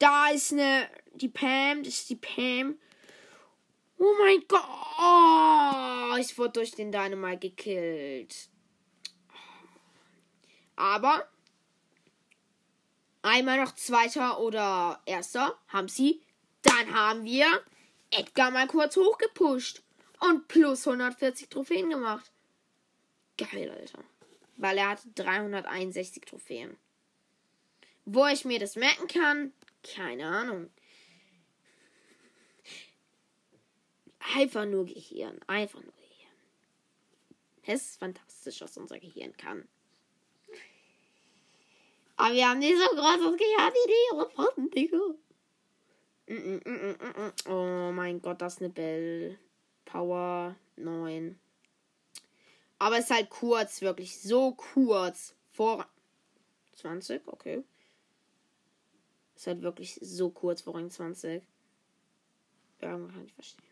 [0.00, 2.76] Da ist eine, die Pam, das ist die Pam.
[3.96, 4.64] Oh mein Gott.
[4.98, 8.48] Oh, ich wurde durch den Dynamite gekillt.
[10.74, 11.28] Aber
[13.22, 16.20] einmal noch zweiter oder erster haben sie.
[16.62, 17.46] Dann haben wir
[18.10, 19.84] Edgar mal kurz hochgepusht
[20.20, 22.30] und plus 140 Trophäen gemacht.
[23.36, 24.04] Geil, Alter.
[24.56, 26.76] Weil er hat 361 Trophäen.
[28.04, 29.52] Wo ich mir das merken kann,
[29.82, 30.70] keine Ahnung.
[34.36, 35.40] Einfach nur Gehirn.
[35.46, 36.10] Einfach nur Gehirn.
[37.62, 39.66] Es ist fantastisch, was unser Gehirn kann.
[42.16, 44.98] Aber wir haben nicht so großes Gehirn wie die Elefanten, Digga.
[46.26, 49.38] Mm, mm, mm, oh mein Gott, das ist eine Bell.
[49.90, 51.38] Power 9.
[52.78, 55.34] Aber es ist halt kurz, wirklich so kurz.
[55.52, 55.86] Vor
[56.74, 57.64] 20, okay.
[59.34, 61.42] Ist halt wirklich so kurz vor Rang 20.
[62.80, 63.64] Irgendwann kann ich verstehen.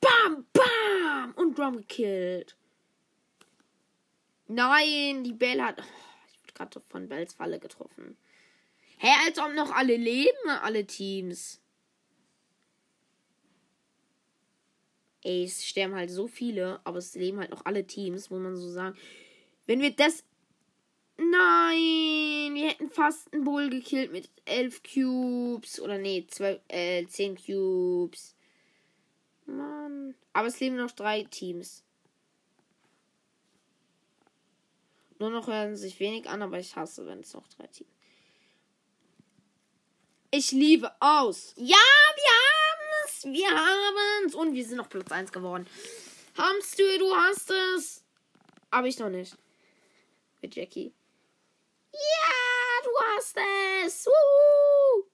[0.00, 1.32] Bam, bam!
[1.34, 2.56] Und Drum gekillt.
[4.46, 5.78] Nein, die Bell hat.
[5.80, 8.16] Oh, ich wurde gerade von Bells Falle getroffen.
[8.98, 11.61] Hä, als ob noch alle leben, alle Teams.
[15.22, 18.56] Ey, es sterben halt so viele, aber es leben halt noch alle Teams, muss man
[18.56, 18.96] so sagen.
[19.66, 20.24] Wenn wir das.
[21.18, 25.80] Nein, wir hätten fast einen Bull gekillt mit 11 Cubes.
[25.80, 28.34] Oder nee, 12, äh, 10 Cubes.
[29.46, 30.14] Mann.
[30.32, 31.84] Aber es leben noch drei Teams.
[35.18, 37.90] Nur noch hören sich wenig an, aber ich hasse, wenn es noch drei Teams.
[40.32, 41.52] Ich liebe aus.
[41.56, 42.31] Ja, wir
[43.24, 44.34] Wir haben's.
[44.34, 45.66] Und wir sind noch Platz 1 geworden.
[46.36, 48.02] Hamst du, du hast es.
[48.70, 49.36] Aber ich noch nicht.
[50.40, 50.92] Mit Jackie.
[51.92, 53.36] Ja, du hast
[53.84, 54.06] es.
[54.06, 55.04] Woo!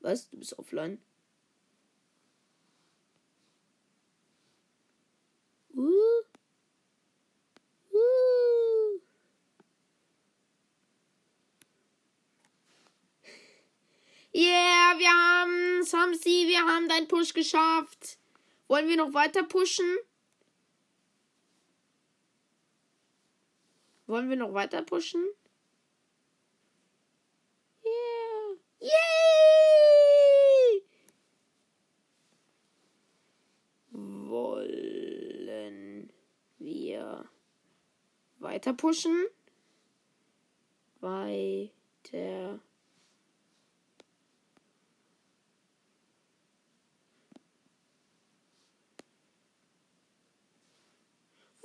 [0.00, 0.30] Was?
[0.30, 1.02] Du bist offline?
[5.74, 6.25] Uh.
[14.38, 18.18] Yeah, wir haben's, haben sie, wir haben deinen Push geschafft.
[18.68, 19.96] Wollen wir noch weiter pushen?
[24.06, 25.24] Wollen wir noch weiter pushen?
[27.82, 28.56] Yeah.
[28.80, 28.92] Yay!
[33.92, 36.12] Wollen
[36.58, 37.26] wir
[38.38, 39.28] weiter pushen?
[41.00, 42.60] Weiter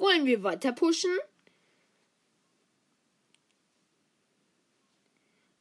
[0.01, 1.15] Wollen wir weiter pushen?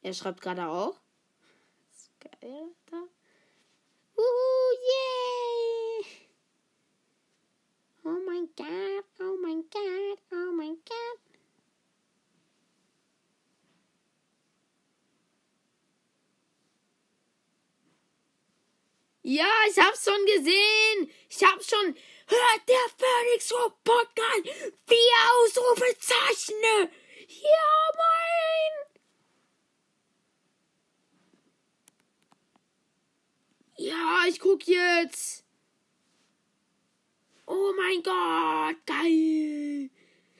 [0.00, 0.98] Er schreibt gerade auch.
[2.20, 3.02] Geil, da.
[4.16, 4.24] Uhu,
[4.92, 6.06] yay!
[8.02, 11.29] Oh mein Gott, oh mein Gott, oh mein Gott.
[19.30, 21.08] Ja, ich hab's schon gesehen.
[21.28, 21.94] Ich hab's schon
[22.26, 23.54] Hört der Phoenix
[23.84, 24.42] Podcast
[24.88, 26.90] vier Ausrufezeichen.
[27.28, 28.72] Ja, mein.
[33.76, 35.44] Ja, ich guck jetzt.
[37.46, 39.90] Oh mein Gott, geil.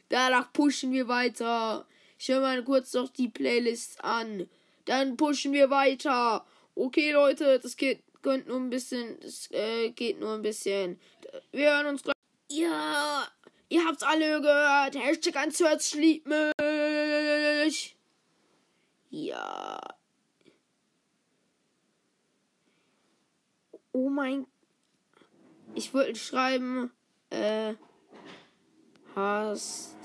[0.09, 1.87] Danach pushen wir weiter.
[2.19, 4.51] Ich höre mal kurz noch die Playlist an.
[4.87, 6.45] Dann pushen wir weiter.
[6.75, 11.01] Okay, Leute, das geht könnt nur ein bisschen, das äh, geht nur ein bisschen.
[11.53, 12.15] Wir hören uns gleich.
[12.51, 13.27] Ja,
[13.69, 14.97] ihr habt's alle gehört.
[14.97, 17.97] Hashtag ans Herz liebt mich.
[19.11, 19.81] Ja.
[23.93, 24.47] Oh mein.
[25.75, 26.91] Ich wollte schreiben,
[27.31, 27.75] äh,
[29.15, 29.97] hast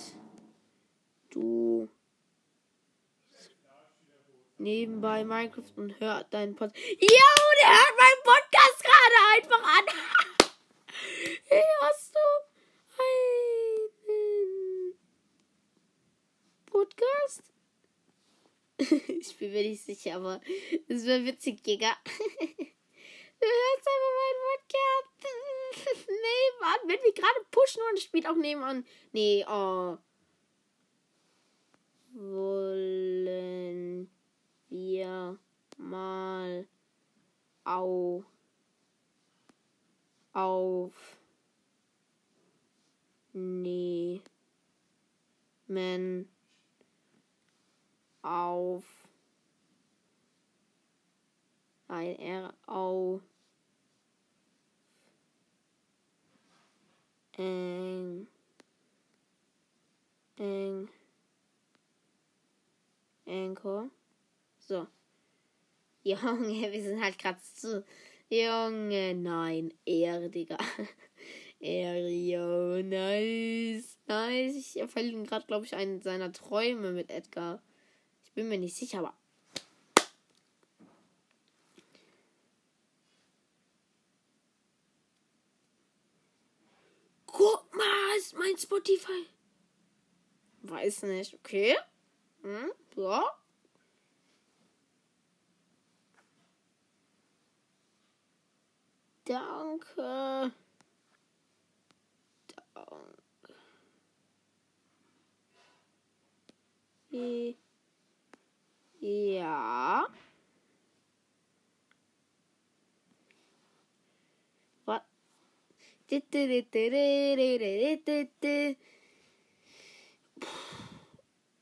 [1.31, 1.89] du
[4.57, 6.83] nebenbei Minecraft und hört deinen Podcast.
[6.99, 9.85] Ja, der hört meinen Podcast gerade einfach an.
[11.45, 12.19] hey, hast du
[13.03, 14.93] einen
[16.65, 17.43] Podcast?
[19.19, 20.41] ich bin mir nicht sicher, aber
[20.87, 21.95] es wäre witzig, Digga.
[23.37, 25.19] Du hörst einfach meinen Podcast.
[26.07, 28.85] nebenan, wenn wir gerade pushen und spielt auch nebenan.
[29.11, 29.97] Nee, oh.
[32.13, 34.09] wollen
[34.69, 35.37] wir
[35.77, 36.67] mal
[37.63, 38.23] au
[40.33, 41.09] aufnehmen
[48.21, 48.83] auf
[51.87, 53.21] ein R auf
[57.37, 58.27] eng
[60.37, 60.89] eng
[63.27, 63.89] Anchor.
[64.67, 64.87] So.
[66.03, 67.83] Junge, wir sind halt gerade zu.
[68.29, 69.73] Junge, nein.
[69.85, 70.57] Er, Digga.
[71.59, 73.97] Er, yo, nice.
[74.07, 74.55] Nice.
[74.55, 77.63] Ich erfällt ihn gerade, glaube ich, einen seiner Träume mit Edgar.
[78.23, 79.15] Ich bin mir nicht sicher, aber.
[87.25, 89.25] Guck mal, ist mein Spotify.
[90.61, 91.75] Weiß nicht, okay.
[92.43, 93.23] Hm, ja.
[99.25, 100.51] Danke.
[102.73, 103.55] Danke.
[108.99, 110.07] Ja.
[114.85, 115.01] Was?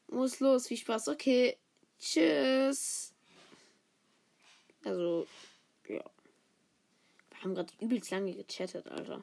[0.07, 1.09] Muss los, viel Spaß.
[1.09, 1.57] Okay.
[1.99, 3.13] Tschüss.
[4.83, 5.27] Also,
[5.87, 6.03] ja.
[7.43, 9.21] Haben gerade übelst lange gechattet, Alter.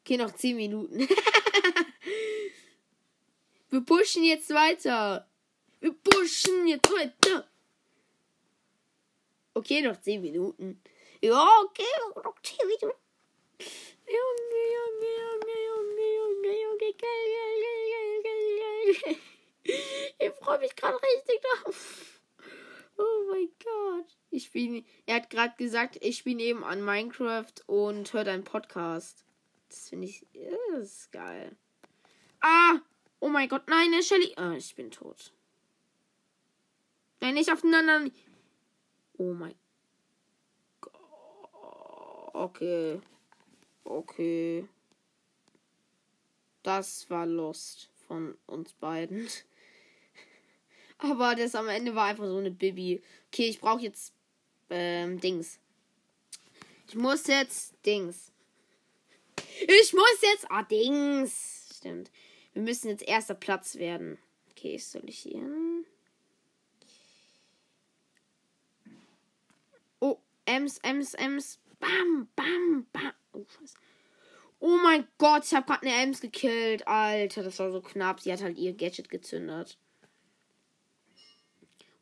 [0.00, 1.08] Okay, noch 10 Minuten.
[3.68, 5.28] Wir pushen jetzt weiter.
[5.78, 7.48] Wir pushen jetzt weiter.
[9.54, 10.82] Okay, noch 10 Minuten.
[11.20, 11.84] Ja, okay,
[12.16, 12.98] noch 10 Minuten.
[14.08, 17.58] Junge, Junge, Junge, Junge, Junge, Junge, geil, geil,
[18.24, 19.16] geil, geil.
[20.18, 22.19] Ich freue mich gerade richtig drauf.
[23.00, 24.16] Oh mein Gott.
[24.30, 29.24] Ich bin, er hat gerade gesagt, ich bin eben an Minecraft und hört einen Podcast.
[29.68, 30.26] Das finde ich,
[30.72, 31.56] das ist geil.
[32.40, 32.80] Ah,
[33.22, 34.32] Oh mein Gott, nein, der Shelly.
[34.36, 35.32] Ah, ich bin tot.
[37.20, 38.10] Nein, nicht aufeinander.
[39.18, 39.54] Oh mein
[40.80, 40.94] Gott.
[42.32, 43.00] Okay.
[43.84, 44.66] Okay.
[46.62, 49.28] Das war Lust von uns beiden.
[51.02, 53.02] Aber das am Ende war einfach so eine Bibi.
[53.28, 54.12] Okay, ich brauche jetzt
[54.68, 55.58] ähm, Dings.
[56.88, 58.32] Ich muss jetzt Dings.
[59.60, 60.46] Ich muss jetzt.
[60.50, 61.76] Ah, Dings.
[61.76, 62.10] Stimmt.
[62.52, 64.18] Wir müssen jetzt erster Platz werden.
[64.50, 65.42] Okay, soll ich hier?
[70.00, 71.58] Oh, Ems, Ems, Ems.
[71.78, 73.12] Bam, bam, bam.
[73.32, 73.74] Oh, Scheiße.
[74.58, 76.86] Oh mein Gott, ich habe gerade eine Ems gekillt.
[76.86, 78.20] Alter, das war so knapp.
[78.20, 79.78] Sie hat halt ihr Gadget gezündet.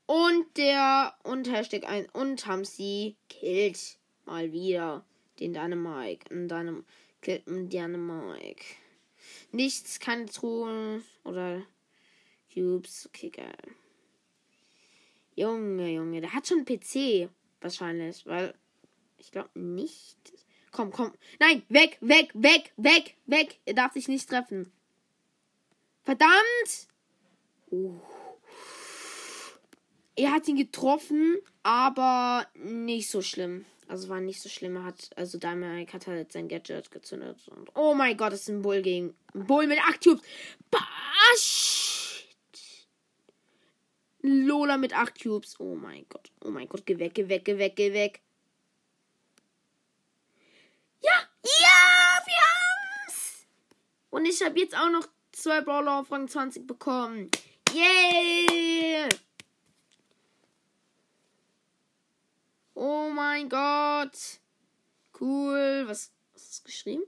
[0.08, 5.04] Und der und Hashtag ein und haben sie killt mal wieder
[5.38, 6.34] den Dynamike.
[6.34, 6.86] Und Dynam
[7.20, 8.64] killt Dynamike.
[9.52, 11.62] Nichts, keine Truhen oder
[12.50, 13.04] Cubes.
[13.08, 13.52] Okay, geil.
[15.36, 17.28] Junge, Junge, der hat schon PC.
[17.60, 18.54] Wahrscheinlich, weil
[19.18, 20.16] ich glaube nicht.
[20.70, 21.12] Komm, komm.
[21.38, 23.58] Nein, weg, weg, weg, weg, weg.
[23.66, 24.72] Er darf sich nicht treffen.
[26.02, 26.88] Verdammt!
[27.70, 28.00] Oh.
[30.18, 33.64] Er hat ihn getroffen, aber nicht so schlimm.
[33.86, 34.74] Also war nicht so schlimm.
[34.74, 37.46] Er hat, also Dynamite hat halt sein Gadget gezündet.
[37.46, 39.14] Und oh mein Gott, das ist ein Bull gegen.
[39.32, 40.22] Bull mit 8 Cubes.
[40.72, 42.26] Bash!
[44.20, 45.54] Lola mit 8 Cubes.
[45.60, 46.32] Oh mein Gott.
[46.44, 48.20] Oh mein Gott, geh weg, geh weg, geh weg, geh weg.
[51.00, 51.12] Ja!
[51.44, 52.18] Ja!
[52.26, 52.42] Wir
[53.06, 53.46] haben's!
[54.10, 57.30] Und ich habe jetzt auch noch zwei Brawler auf Rang 20 bekommen.
[57.72, 59.08] Yeah!
[62.80, 64.38] Oh mein Gott.
[65.20, 65.82] Cool.
[65.88, 67.02] Was, was ist geschrieben?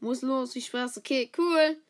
[0.00, 0.98] Muss los, wie Spaß.
[0.98, 1.80] Okay, cool.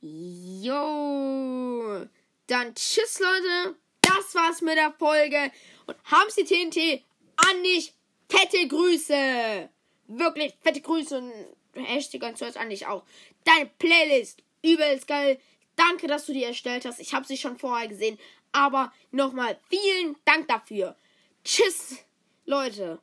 [0.00, 2.06] Jo.
[2.48, 3.76] Dann tschüss, Leute.
[4.00, 5.52] Das war's mit der Folge.
[5.86, 7.04] Und haben Sie TNT
[7.36, 7.94] an dich.
[8.28, 9.68] Fette Grüße.
[10.08, 13.04] Wirklich fette Grüße und Hashtag und so an dich auch.
[13.44, 14.42] Deine Playlist.
[14.64, 15.38] Übelst geil.
[15.76, 16.98] Danke, dass du die erstellt hast.
[16.98, 18.18] Ich habe sie schon vorher gesehen.
[18.52, 20.96] Aber nochmal vielen Dank dafür.
[21.44, 21.98] Tschüss,
[22.44, 22.98] Leute.